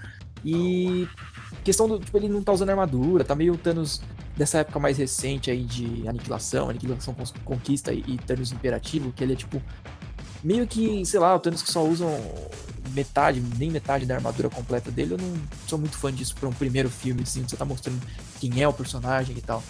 [0.44, 1.08] E
[1.64, 4.02] questão do, tipo, ele não tá usando armadura, tá meio Thanos
[4.36, 9.34] dessa época mais recente aí de aniquilação, aniquilação conquista e, e Thanos imperativo, que ele
[9.34, 9.62] é tipo
[10.44, 12.10] meio que, sei lá, o Thanos que só usam
[12.98, 15.34] metade, nem metade da armadura completa dele, eu não
[15.68, 18.02] sou muito fã disso pra um primeiro filme, assim, você tá mostrando
[18.40, 19.64] quem é o personagem e tal.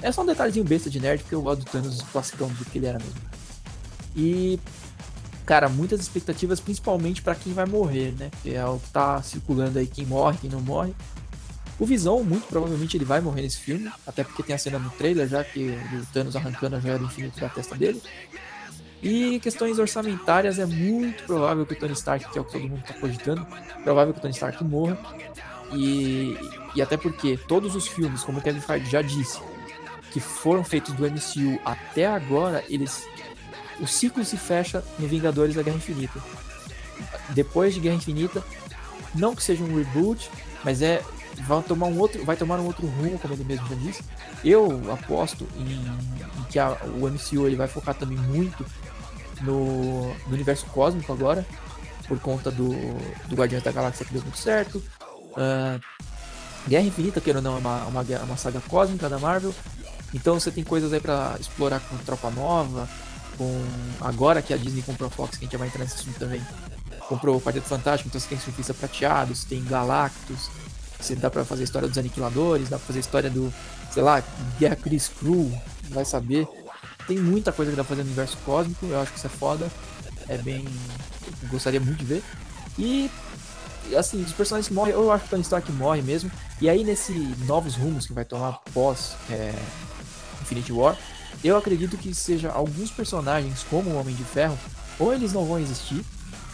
[0.00, 2.78] É só um detalhezinho besta de nerd, porque eu gosto do Thanos classicão do que
[2.78, 3.20] ele era mesmo.
[4.14, 4.60] E,
[5.44, 8.30] cara, muitas expectativas, principalmente para quem vai morrer, né?
[8.42, 10.94] Que é o que tá circulando aí, quem morre, quem não morre.
[11.80, 14.90] O Visão, muito provavelmente, ele vai morrer nesse filme, até porque tem a cena no
[14.90, 18.00] trailer já que o Thanos arrancando a joia do infinito da testa dele.
[19.02, 22.68] E questões orçamentárias, é muito provável que o Tony Stark, que é o que todo
[22.68, 23.46] mundo está cogitando,
[23.84, 24.98] provável que o Tony Stark morra.
[25.72, 26.36] E,
[26.74, 29.40] e até porque todos os filmes, como o Kevin Feige já disse,
[30.10, 33.06] que foram feitos do MCU até agora, eles
[33.80, 36.20] o ciclo se fecha no Vingadores da Guerra Infinita.
[37.30, 38.42] Depois de Guerra Infinita,
[39.14, 40.28] não que seja um reboot,
[40.64, 41.02] mas é
[41.46, 44.02] vai tomar um outro, vai tomar um outro rumo, como ele mesmo já disse.
[44.44, 45.74] Eu aposto em,
[46.40, 48.64] em que a, o MCU ele vai focar também muito
[49.40, 51.46] no, no universo cósmico agora,
[52.06, 52.70] por conta do,
[53.28, 54.82] do Guardiões da Galáxia que deu muito certo.
[55.32, 55.80] Uh,
[56.66, 59.54] Guerra Infinita, que ou não, é uma, uma, uma saga cósmica da Marvel.
[60.14, 62.88] Então você tem coisas aí para explorar com Tropa Nova,
[63.36, 63.64] com
[64.00, 66.42] agora que a Disney comprou a Fox, que a gente vai entrar nesse assunto também.
[67.08, 70.50] Comprou o Quarteto Fantástico, então você tem Surfista Prateado, você tem Galactus,
[71.00, 73.52] você dá para fazer a história dos Aniquiladores, dá pra fazer a história do,
[73.90, 74.22] sei lá,
[74.58, 75.50] Guerra Chris Crew,
[75.90, 76.46] vai saber.
[77.08, 79.30] Tem muita coisa que dá pra fazer no universo cósmico, eu acho que isso é
[79.30, 79.68] foda.
[80.28, 80.64] É bem.
[81.50, 82.22] Gostaria muito de ver.
[82.78, 83.10] E
[83.96, 86.30] assim, os personagens que morrem, eu acho que o Tony Stark morre mesmo.
[86.60, 87.12] E aí, nesse
[87.46, 89.54] novos rumos que vai tomar pós é,
[90.42, 90.96] Infinity War,
[91.42, 94.58] eu acredito que seja alguns personagens, como o Homem de Ferro,
[94.98, 96.04] ou eles não vão existir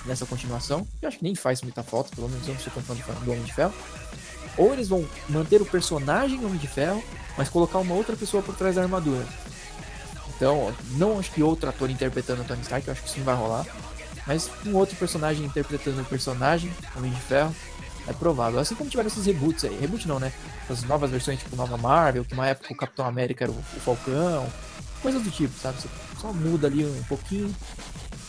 [0.05, 2.83] nessa continuação, eu acho que nem faz muita falta, pelo menos eu não sou tão
[2.83, 3.73] fã do Homem de Ferro,
[4.57, 7.03] ou eles vão manter o personagem Homem de Ferro,
[7.37, 9.27] mas colocar uma outra pessoa por trás da armadura.
[10.37, 13.25] Então, não acho que outro ator interpretando o Tony Stark, eu acho que isso não
[13.25, 13.67] vai rolar.
[14.27, 17.55] Mas um outro personagem interpretando o personagem, Homem de Ferro,
[18.07, 18.59] é provável.
[18.59, 19.79] Assim como tiveram esses reboots aí.
[19.79, 20.33] Reboot não, né?
[20.69, 23.81] As novas versões, tipo Nova Marvel, que uma época o Capitão América era o, o
[23.81, 24.47] Falcão.
[25.03, 25.81] Coisas do tipo, sabe?
[25.81, 25.89] Você
[26.21, 27.55] só muda ali um pouquinho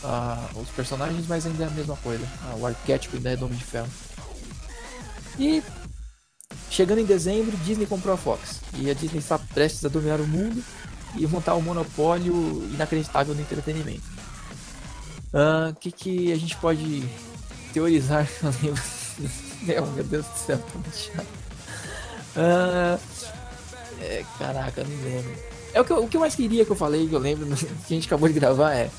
[0.04, 2.24] uh, os personagens, mas ainda é a mesma coisa.
[2.24, 3.88] Uh, o arquétipo ainda é do Homem de Ferro.
[5.38, 5.62] E
[6.70, 8.60] chegando em dezembro, Disney comprou a Fox.
[8.74, 10.62] E a Disney está prestes a dominar o mundo
[11.18, 12.34] e montar um monopólio
[12.72, 14.02] inacreditável no entretenimento.
[15.32, 17.04] O uh, que, que a gente pode
[17.72, 18.28] teorizar?
[19.62, 21.26] meu, meu Deus do céu, tá muito chato.
[24.00, 25.34] É, caraca, não lembro.
[25.72, 27.46] É o que, eu, o que eu mais queria que eu falei, que eu lembro,
[27.56, 28.90] que a gente acabou de gravar, é.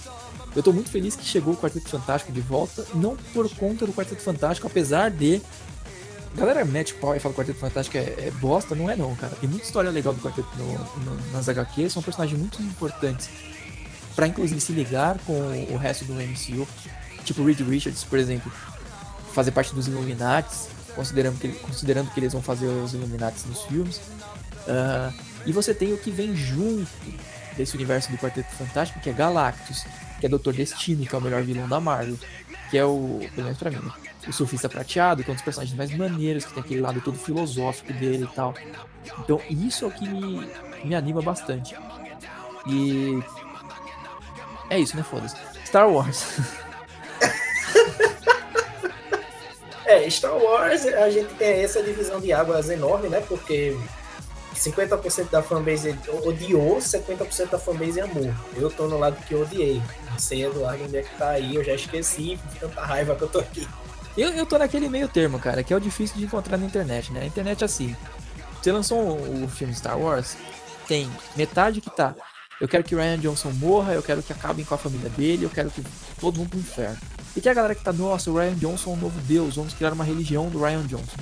[0.55, 3.93] Eu tô muito feliz que chegou o Quarteto Fantástico de volta, não por conta do
[3.93, 5.41] Quarteto Fantástico, apesar de
[6.38, 9.16] galera mete pau e fala que o Quarteto Fantástico é, é, bosta, não é não,
[9.16, 9.36] cara.
[9.36, 10.66] Tem muita história legal do Quarteto no,
[11.04, 13.30] no, nas HQs, são personagens muito importantes
[14.16, 15.34] para inclusive se ligar com
[15.72, 16.68] o resto do MCU.
[17.24, 18.52] Tipo Reed Richards, por exemplo,
[19.34, 23.98] fazer parte dos Illuminates, considerando que, considerando que eles vão fazer os Illuminates nos filmes.
[24.68, 25.14] Uh,
[25.46, 26.90] e você tem o que vem junto
[27.56, 29.86] desse universo do Quarteto Fantástico, que é Galactus,
[30.20, 32.18] que é Doutor Destino, que é o melhor vilão da Marvel,
[32.72, 33.92] que é o, pelo menos pra mim, né?
[34.28, 37.17] O surfista prateado, que é um dos personagens mais maneiros, que tem aquele lado todo
[37.17, 38.53] filosófico dele e tal.
[39.19, 40.47] Então isso é o que me,
[40.84, 41.75] me anima bastante.
[42.67, 43.19] E.
[44.69, 45.03] É isso, né?
[45.03, 45.38] Foda-se.
[45.65, 46.25] Star Wars.
[49.86, 53.21] é, Star Wars, a gente tem essa divisão de águas enorme, né?
[53.21, 53.78] Porque
[54.57, 58.34] 50% da fanbase odiou, 50% da fanbase amou.
[58.55, 59.82] Eu tô no lado que odiei.
[60.09, 63.30] Não sei, Eduardo, onde é que tá aí, eu já esqueci, tanta raiva que eu
[63.30, 63.67] tô aqui.
[64.18, 67.13] Eu, eu tô naquele meio termo, cara, que é o difícil de encontrar na internet,
[67.13, 67.22] né?
[67.22, 67.95] A internet é assim.
[68.59, 70.36] Você lançou o, o filme Star Wars,
[70.88, 72.15] tem metade que tá.
[72.59, 75.49] Eu quero que Ryan Johnson morra, eu quero que acabem com a família dele, eu
[75.51, 75.84] quero que
[76.20, 76.97] todo mundo pro inferno.
[77.36, 79.76] E tem a galera que tá, nossa, o Ryan Johnson é um novo deus, vamos
[79.76, 81.18] criar uma religião do Ryan Johnson.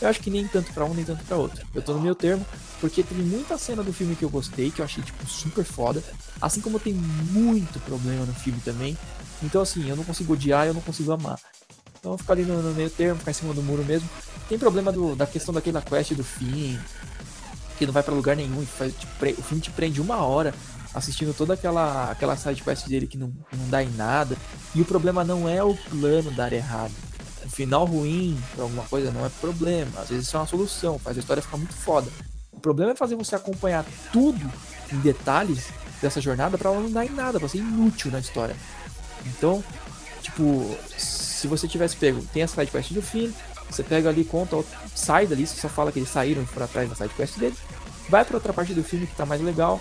[0.00, 1.64] Eu acho que nem tanto pra um, nem tanto pra outro.
[1.72, 2.44] Eu tô no meu termo,
[2.80, 6.02] porque teve muita cena do filme que eu gostei, que eu achei, tipo, super foda.
[6.40, 8.98] Assim como tem muito problema no filme também.
[9.42, 11.38] Então, assim, eu não consigo odiar, eu não consigo amar.
[11.98, 14.08] Então, ficar ali no, no, meio termo, ficar em cima do muro mesmo.
[14.48, 16.78] Tem problema do, da questão daquela quest do fim,
[17.76, 18.64] que não vai para lugar nenhum.
[18.64, 18.94] Faz,
[19.36, 20.54] o filme te prende uma hora
[20.94, 24.36] assistindo toda aquela, aquela side quest dele que não, não dá em nada.
[24.74, 26.92] E o problema não é o plano dar errado.
[27.44, 30.00] O final ruim pra alguma coisa não é problema.
[30.00, 32.10] Às vezes isso é uma solução, faz a história ficar muito foda.
[32.52, 34.50] O problema é fazer você acompanhar tudo
[34.92, 35.68] em detalhes
[36.00, 38.56] dessa jornada para ela não dar em nada, pra ser inútil na história.
[39.26, 39.62] Então,
[40.22, 40.76] tipo,
[41.38, 43.32] se você tivesse pego, tem a side quest do fim,
[43.70, 44.56] você pega ali, conta,
[44.94, 47.54] sai dali, você só fala que eles saíram foram atrás da side quest dele,
[48.08, 49.80] vai para outra parte do filme que tá mais legal,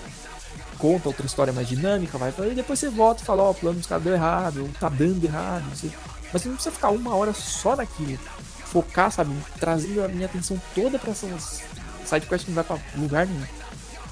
[0.77, 3.55] conta outra história mais dinâmica, vai e depois você volta e fala, ó, oh, o
[3.55, 5.89] plano dos caras deu errado, tá dando errado, você...
[6.31, 8.19] mas você não precisa ficar uma hora só naquilo,
[8.65, 11.63] focar, sabe, trazendo a minha atenção toda para essas
[12.05, 13.47] sidequests que não vai pra lugar nenhum.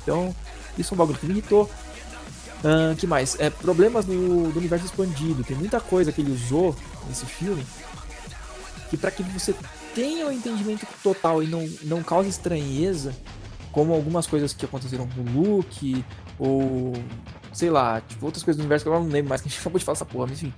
[0.02, 0.36] Então,
[0.78, 1.70] isso é um bagulho que me irritou.
[2.64, 3.40] Uh, que mais?
[3.40, 5.44] É, problemas do, do universo expandido.
[5.44, 6.76] Tem muita coisa que ele usou
[7.08, 7.66] nesse filme
[8.90, 9.56] que para que você
[9.94, 13.16] tenha o um entendimento total e não, não cause estranheza,
[13.72, 16.04] como algumas coisas que aconteceram com o Luke,
[16.40, 16.94] ou
[17.52, 19.60] sei lá, tipo, outras coisas do universo que eu não lembro mais, que a gente
[19.62, 20.54] acabou de falar essa porra, mas enfim.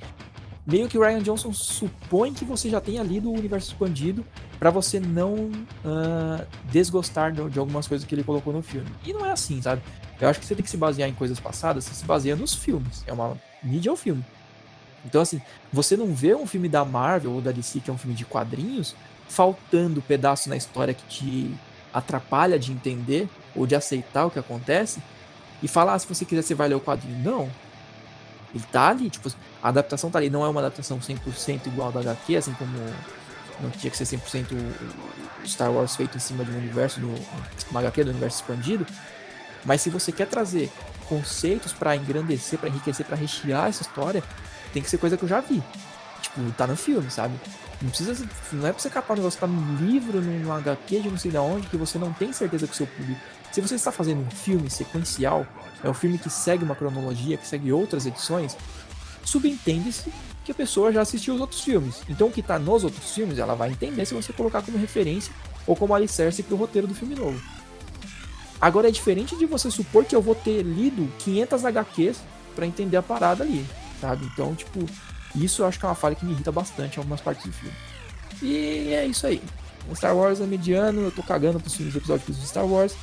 [0.66, 4.26] Meio que o Ryan Johnson supõe que você já tenha lido o universo expandido
[4.60, 8.88] para você não uh, desgostar de, de algumas coisas que ele colocou no filme.
[9.06, 9.82] E não é assim, sabe?
[10.20, 12.54] Eu acho que você tem que se basear em coisas passadas, você se baseia nos
[12.54, 13.02] filmes.
[13.08, 14.26] É uma mídia ou filme.
[15.08, 15.41] Então, assim,
[15.72, 18.26] você não vê um filme da Marvel ou da DC, que é um filme de
[18.26, 18.93] quadrinhos,
[19.30, 21.55] faltando pedaço na história que te
[21.93, 25.01] atrapalha de entender ou de aceitar o que acontece
[25.64, 27.18] e falar, ah, se você quiser, você vai ler o quadrinho.
[27.24, 27.49] Não.
[28.53, 29.32] Ele tá ali, tipo,
[29.64, 30.30] a adaptação tá ali.
[30.30, 32.78] Não é uma adaptação 100% igual da HQ, assim como
[33.60, 34.55] não tinha que ser 100%
[35.45, 37.14] Star Wars feito em cima de um universo, do,
[37.72, 38.86] uma HQ do universo expandido.
[39.66, 40.72] Mas se você quer trazer
[41.08, 44.24] conceitos para engrandecer, para enriquecer, para rechear essa história,
[44.78, 45.63] tem que ser coisa que eu já vi.
[46.21, 47.34] Tipo, tá no filme, sabe?
[47.82, 48.28] Não precisa.
[48.53, 51.17] Não é pra você capar um negócio que tá no livro, no HQ de não
[51.17, 53.19] sei de onde, que você não tem certeza que o seu público.
[53.51, 55.47] Se você está fazendo um filme sequencial,
[55.84, 58.55] é um filme que segue uma cronologia, que segue outras edições,
[59.23, 60.13] subentende-se
[60.45, 62.01] que a pessoa já assistiu os outros filmes.
[62.07, 65.34] Então o que tá nos outros filmes, ela vai entender se você colocar como referência
[65.65, 67.41] ou como alicerce pro roteiro do filme novo.
[68.61, 72.17] Agora é diferente de você supor que eu vou ter lido 500 HQs
[72.55, 73.65] para entender a parada ali
[74.00, 74.26] sabe?
[74.26, 74.86] Então, tipo,
[75.36, 77.52] isso eu acho que é uma falha que me irrita bastante em algumas partes do
[77.52, 77.76] filme.
[78.41, 79.41] E é isso aí.
[79.89, 82.95] O Star Wars é mediano, eu tô cagando pros filmes episódios de Star Wars.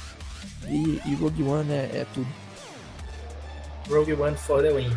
[0.66, 2.26] E, e Rogue One é, é, tudo.
[3.88, 4.96] Rogue One for the win.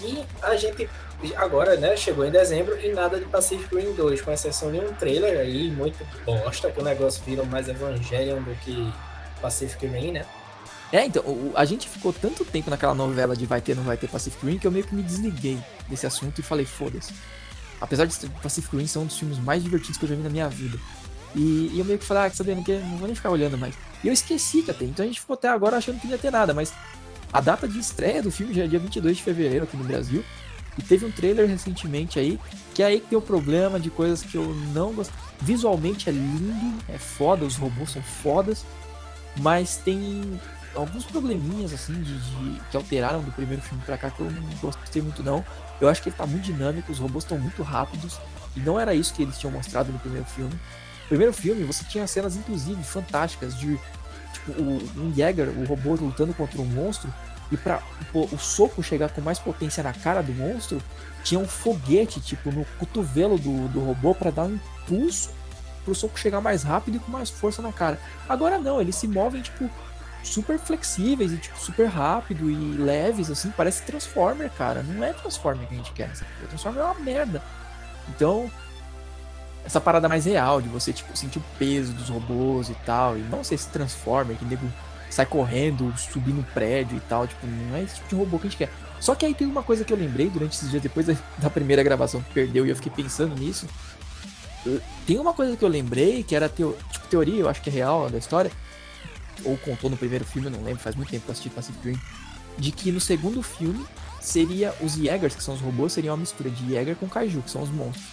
[0.00, 0.88] E a gente
[1.36, 4.92] agora, né, chegou em dezembro e nada de Pacific Rim 2, com exceção de um
[4.94, 8.92] trailer aí muito bosta, que o negócio virou mais Evangelion do que
[9.40, 10.26] Pacific Rim, né?
[10.92, 11.24] É, então,
[11.54, 14.58] a gente ficou tanto tempo naquela novela de vai ter, não vai ter Pacific Rim,
[14.58, 17.14] que eu meio que me desliguei desse assunto e falei, foda-se.
[17.80, 20.28] Apesar de Pacific Rim ser um dos filmes mais divertidos que eu já vi na
[20.28, 20.78] minha vida.
[21.34, 23.74] E, e eu meio que falei, ah, sabendo que não vou nem ficar olhando mais.
[24.04, 26.18] E eu esqueci que até, então a gente ficou até agora achando que não ia
[26.18, 26.74] ter nada, mas
[27.32, 30.22] a data de estreia do filme já é dia 22 de fevereiro aqui no Brasil.
[30.76, 32.38] E teve um trailer recentemente aí,
[32.74, 35.12] que é aí que tem o problema de coisas que eu não gosto.
[35.40, 38.64] Visualmente é lindo, é foda, os robôs são fodas,
[39.38, 40.40] mas tem
[40.74, 44.42] alguns probleminhas assim de, de, que alteraram do primeiro filme para cá que eu não
[44.60, 45.44] gostei muito não.
[45.80, 48.18] Eu acho que ele tá muito dinâmico, os robôs estão muito rápidos
[48.56, 50.52] e não era isso que eles tinham mostrado no primeiro filme.
[50.52, 53.78] No primeiro filme você tinha cenas inclusive fantásticas de
[54.32, 57.12] tipo o, um Jäger, o robô lutando contra um monstro
[57.50, 57.82] e para
[58.14, 60.82] o soco chegar com mais potência na cara do monstro,
[61.22, 65.30] tinha um foguete tipo no cotovelo do, do robô para dar um impulso
[65.84, 68.00] pro soco chegar mais rápido e com mais força na cara.
[68.28, 69.68] Agora não, eles se movem tipo
[70.22, 74.82] super flexíveis e tipo, super rápido e leves, assim, parece Transformer, cara.
[74.82, 76.10] Não é Transformer que a gente quer.
[76.42, 77.42] O Transformer é uma merda.
[78.08, 78.50] Então,
[79.64, 83.20] essa parada mais real, de você, tipo, sentir o peso dos robôs e tal, e
[83.20, 84.66] não ser esse Transformer que nego
[85.10, 88.46] sai correndo, subir no prédio e tal, tipo, não é esse tipo de robô que
[88.46, 88.70] a gente quer.
[88.98, 91.82] Só que aí tem uma coisa que eu lembrei durante esses dias depois da primeira
[91.82, 93.66] gravação que perdeu e eu fiquei pensando nisso.
[95.06, 97.72] Tem uma coisa que eu lembrei que era teo, tipo, teoria, eu acho que é
[97.72, 98.50] real da história,
[99.44, 101.90] ou contou no primeiro filme, eu não lembro, faz muito tempo que eu assisti Pacific
[101.90, 102.00] Rim,
[102.58, 103.84] de que no segundo filme
[104.20, 107.50] seria os Jaegers, que são os robôs, seriam uma mistura de Jaeger com Kaiju, que
[107.50, 108.04] são os monstros.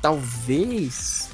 [0.00, 1.30] Talvez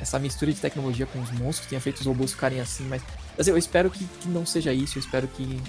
[0.00, 3.02] essa mistura de tecnologia com os monstros tenha feito os robôs ficarem assim, mas
[3.38, 5.60] assim, eu espero que, que não seja isso, eu espero que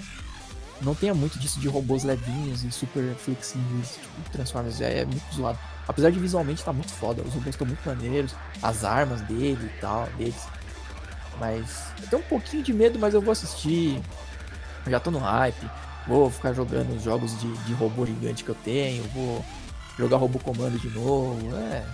[0.80, 4.80] não tenha muito disso de robôs levinhos e super flexíveis, tipo, Transformers.
[4.80, 5.58] É, é muito zoado.
[5.86, 9.80] Apesar de visualmente tá muito foda, os robôs estão muito maneiros, as armas dele e
[9.80, 10.46] tal, deles.
[11.38, 14.00] Mas eu tenho um pouquinho de medo, mas eu vou assistir.
[14.84, 15.70] Eu já tô no hype.
[16.06, 19.04] Vou ficar jogando os jogos de, de robô gigante que eu tenho.
[19.14, 19.44] Vou
[19.98, 21.54] jogar robô comando de novo.
[21.56, 21.84] É.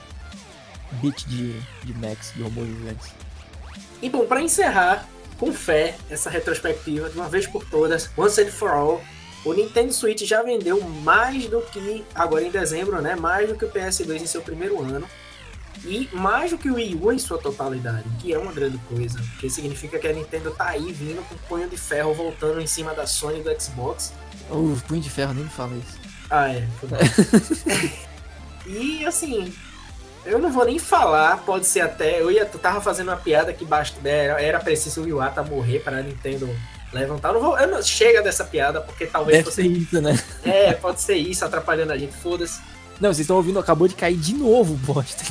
[1.02, 3.08] Beat de, de Max, de robôs gigantes.
[4.00, 8.50] E bom, pra encerrar, com fé, essa retrospectiva, de uma vez por todas, once and
[8.50, 9.02] for all,
[9.44, 13.14] o Nintendo Switch já vendeu mais do que, agora em dezembro, né?
[13.14, 15.06] Mais do que o PS2 em seu primeiro ano.
[15.84, 19.18] E mais do que o Wii U em sua totalidade, que é uma grande coisa,
[19.18, 22.66] porque significa que a Nintendo tá aí vindo com o punho de ferro voltando em
[22.66, 24.12] cima da Sony e do Xbox.
[24.50, 25.98] Uh, punho de ferro, nem me fala isso.
[26.30, 26.66] Ah, é.
[28.66, 29.52] e assim,
[30.24, 32.20] eu não vou nem falar, pode ser até.
[32.20, 35.80] Eu ia, tu tava fazendo uma piada que basta, era, era preciso o Iwata morrer
[35.80, 36.48] para a Nintendo
[36.92, 37.28] levantar.
[37.28, 39.44] Eu não vou, eu não, chega dessa piada, porque talvez.
[39.44, 40.18] Deve ser isso, né?
[40.42, 42.60] É, pode ser isso, atrapalhando a gente, foda-se.
[43.00, 45.24] Não, vocês estão ouvindo, acabou de cair de novo, bosta.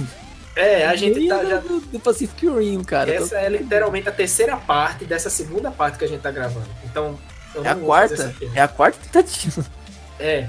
[0.56, 1.58] É, a gente tá do, já.
[1.58, 3.12] do, do Pacific Rim, cara.
[3.12, 6.68] Essa é literalmente a terceira parte dessa segunda parte que a gente tá gravando.
[6.86, 7.18] Então.
[7.56, 8.36] eu É a quarta?
[8.54, 9.66] É a quarta tentativa.
[10.20, 10.48] É.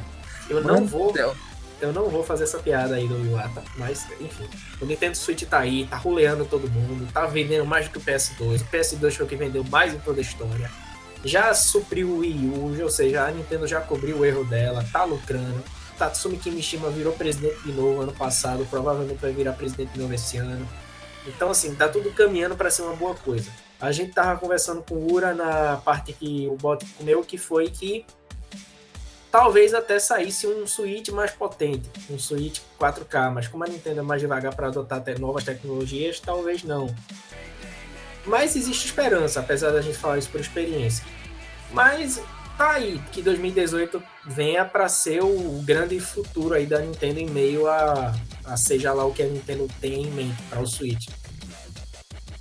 [0.48, 1.12] Eu Mano não vou.
[1.12, 1.34] céu.
[1.80, 4.48] Eu não vou fazer essa piada aí do Iwata, mas enfim.
[4.80, 8.00] O Nintendo Switch tá aí, tá roleando todo mundo, tá vendendo mais do que o
[8.00, 8.62] PS2.
[8.62, 10.70] O PS2 foi o que vendeu mais em toda a história.
[11.24, 15.04] Já supriu o Wii U, ou seja, a Nintendo já cobriu o erro dela, tá
[15.04, 15.62] lucrando.
[15.98, 20.36] Tatsumi Kimishima virou presidente de novo ano passado, provavelmente vai virar presidente de novo esse
[20.36, 20.68] ano.
[21.26, 23.50] Então, assim, tá tudo caminhando para ser uma boa coisa.
[23.80, 27.70] A gente tava conversando com o Ura na parte que o bot comeu, que foi
[27.70, 28.04] que
[29.30, 34.02] talvez até saísse um Switch mais potente, um Switch 4K, mas como a Nintendo é
[34.02, 36.94] mais devagar para adotar até novas tecnologias, talvez não.
[38.24, 41.04] Mas existe esperança, apesar da gente falar isso por experiência.
[41.72, 42.20] Mas
[42.56, 47.66] tá aí, que 2018 venha para ser o grande futuro aí da Nintendo em meio
[47.66, 51.06] a, a seja lá o que a Nintendo tem em mente para o Switch.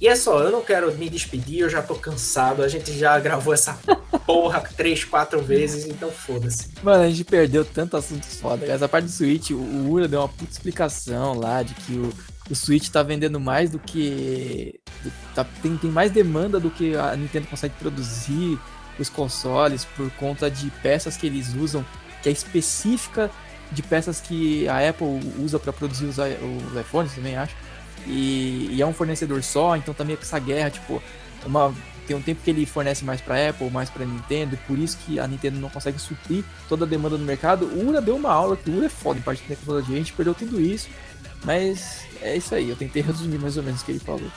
[0.02, 3.18] E é só, eu não quero me despedir, eu já tô cansado, a gente já
[3.20, 3.80] gravou essa
[4.26, 6.70] porra três, quatro vezes, então foda-se.
[6.84, 8.66] Mano, a gente perdeu tanto assunto foda.
[8.66, 12.14] Essa parte do Switch, o- Ura deu uma puta explicação lá de que o,
[12.50, 14.78] o Switch tá vendendo mais do que.
[15.34, 18.60] tá- tem, tem mais demanda do que a Nintendo consegue produzir
[19.00, 21.86] os consoles por conta de peças que eles usam,
[22.22, 23.30] que é específica
[23.72, 27.56] de peças que a Apple usa para produzir os, os iPhones, também acho.
[28.06, 31.02] E, e é um fornecedor só, então meio que essa guerra, tipo,
[31.46, 31.74] uma,
[32.06, 34.98] tem um tempo que ele fornece mais para Apple, mais para Nintendo, e por isso
[35.06, 37.66] que a Nintendo não consegue suprir toda a demanda no mercado.
[37.66, 40.00] O Ura deu uma aula, que o Ura é foda em parte de tecnologia, a
[40.00, 40.90] gente perdeu tudo isso,
[41.44, 44.30] mas é isso aí, eu tentei resumir mais ou menos o que ele falou.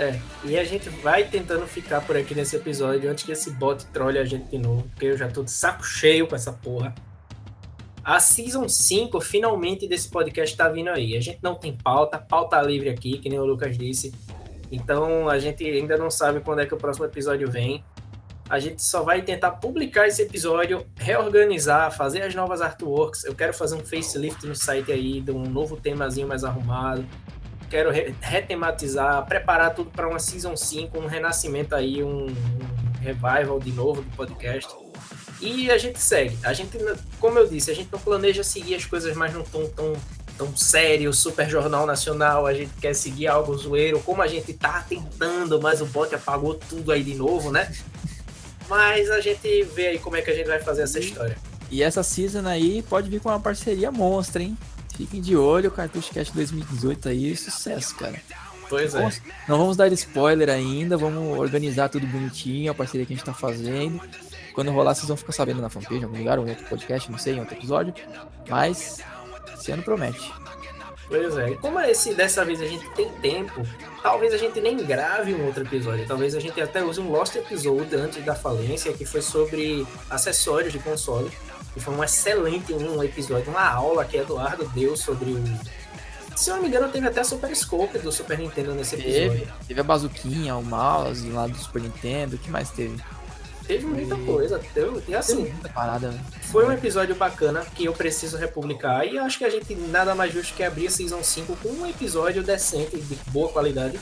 [0.00, 3.84] É, e a gente vai tentando ficar por aqui nesse episódio antes que esse bot
[3.92, 6.94] trole a gente de novo, porque eu já tô de saco cheio com essa porra.
[8.02, 11.18] A Season 5, finalmente, desse podcast tá vindo aí.
[11.18, 14.10] A gente não tem pauta, pauta livre aqui, que nem o Lucas disse.
[14.72, 17.84] Então a gente ainda não sabe quando é que o próximo episódio vem.
[18.48, 23.24] A gente só vai tentar publicar esse episódio, reorganizar, fazer as novas artworks.
[23.24, 27.04] Eu quero fazer um facelift no site aí, de um novo temazinho mais arrumado
[27.70, 32.34] quero re- retematizar, preparar tudo para uma Season 5, um renascimento aí, um, um
[33.00, 34.68] revival de novo do podcast.
[35.40, 36.36] E a gente segue.
[36.42, 36.76] A gente,
[37.18, 39.94] como eu disse, a gente não planeja seguir as coisas mais num tom tão,
[40.36, 42.46] tão sério, super jornal nacional.
[42.46, 46.54] A gente quer seguir algo zoeiro, como a gente tá tentando, mas o bot apagou
[46.54, 47.72] tudo aí de novo, né?
[48.68, 51.36] Mas a gente vê aí como é que a gente vai fazer essa história.
[51.70, 54.58] E essa season aí pode vir com uma parceria monstra, hein?
[55.00, 58.20] Fiquem de olho, o Cartucho Cast 2018 aí, sucesso, cara.
[58.68, 59.00] Pois é.
[59.00, 63.24] Nossa, Não vamos dar spoiler ainda, vamos organizar tudo bonitinho, a parceria que a gente
[63.24, 63.98] tá fazendo.
[64.54, 67.10] Quando rolar, vocês vão ficar sabendo na fanpage, em algum lugar, ou em outro podcast,
[67.10, 67.94] não sei, em outro episódio.
[68.46, 69.02] Mas,
[69.58, 70.32] esse ano promete.
[71.08, 73.66] Pois é, e como esse, dessa vez a gente tem tempo,
[74.02, 76.06] talvez a gente nem grave um outro episódio.
[76.06, 80.72] Talvez a gente até use um Lost Episode antes da falência, que foi sobre acessórios
[80.72, 81.30] de console.
[81.76, 85.44] E foi um excelente um episódio, uma aula que Eduardo deu sobre o.
[86.36, 89.40] Se eu não me engano, teve até a Super Scope do Super Nintendo nesse episódio.
[89.40, 92.96] Teve, teve a bazuquinha, o mouse lá do Super Nintendo, o que mais teve?
[93.66, 94.58] Teve muita coisa.
[94.58, 96.12] Teve, e Teve assim, muita parada.
[96.50, 99.06] foi um episódio bacana que eu preciso republicar.
[99.06, 101.86] E acho que a gente nada mais justo que abrir a Season 5 com um
[101.86, 104.00] episódio decente, de boa qualidade,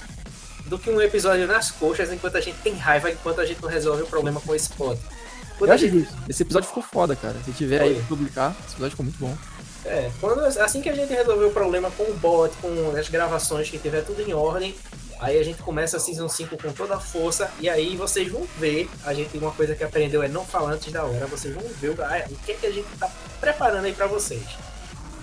[0.66, 3.68] do que um episódio nas coxas enquanto a gente tem raiva, enquanto a gente não
[3.68, 4.98] resolve o problema com esse pod.
[5.58, 7.36] Quando Eu acho gente, que esse episódio ficou foda, cara.
[7.44, 7.98] Se tiver aí Foi.
[7.98, 9.36] pra publicar, esse episódio ficou muito bom.
[9.84, 13.68] é, quando, assim que a gente resolver o problema com o bot, com as gravações,
[13.68, 14.74] que tiver tudo em ordem,
[15.20, 18.46] Aí a gente começa a Season 5 com toda a força, e aí vocês vão
[18.56, 21.64] ver, a gente uma coisa que aprendeu é não falar antes da hora, vocês vão
[21.80, 24.44] ver o, ah, o que, é que a gente tá preparando aí pra vocês.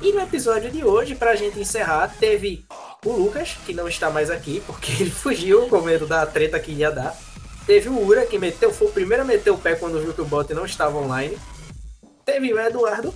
[0.02, 2.66] E no episódio de hoje, pra gente encerrar, teve
[3.06, 6.72] o Lucas, que não está mais aqui, porque ele fugiu com medo da treta que
[6.72, 7.18] ia dar.
[7.66, 10.22] Teve o Ura, que meteu, foi o primeiro a meter o pé quando viu que
[10.22, 11.38] o bot não estava online.
[12.24, 13.14] Teve o Eduardo.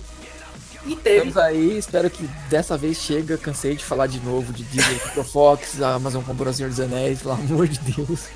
[0.86, 1.28] E teve.
[1.28, 3.36] Estamos aí, espero que dessa vez chega.
[3.36, 6.80] Cansei de falar de novo de Disney, Pro Fox, a Amazon comprou o Senhor dos
[6.80, 8.28] Anéis, pelo amor de Deus.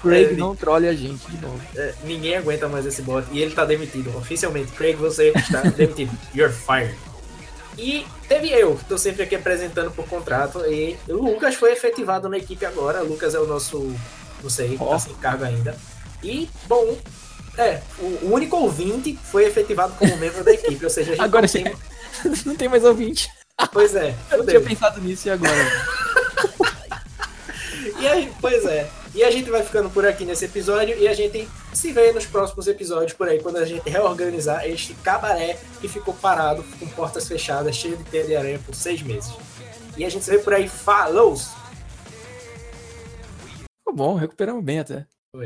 [0.00, 1.60] Craig É, não trole a gente de novo.
[1.74, 3.26] é, ninguém aguenta mais esse bot.
[3.32, 4.16] E ele tá demitido.
[4.16, 6.16] Oficialmente, Craig, você está demitido.
[6.32, 6.96] You're fired.
[7.76, 10.60] E teve eu, que tô sempre aqui apresentando por contrato.
[10.66, 13.02] E o Lucas foi efetivado na equipe agora.
[13.02, 13.92] O Lucas é o nosso.
[14.42, 14.90] Não sei, Ó.
[14.90, 15.76] tá sem cargo ainda.
[16.22, 16.96] E, bom.
[17.56, 21.42] É, o único ouvinte foi efetivado como membro da equipe, ou seja, a gente Agora
[21.42, 21.64] não sim.
[21.64, 21.76] tem-
[22.46, 23.28] Não tem mais ouvinte.
[23.72, 25.52] Pois é, Eu tinha pensado nisso e agora?
[28.00, 28.88] E aí, pois é.
[29.14, 32.26] E a gente vai ficando por aqui nesse episódio e a gente se vê nos
[32.26, 37.26] próximos episódios por aí, quando a gente reorganizar este cabaré que ficou parado com portas
[37.26, 39.32] fechadas, cheio de teia de aranha por seis meses.
[39.96, 40.68] E a gente se vê por aí.
[40.68, 41.36] Falou!
[43.92, 45.06] bom, recuperamos bem até.
[45.34, 45.44] Foi.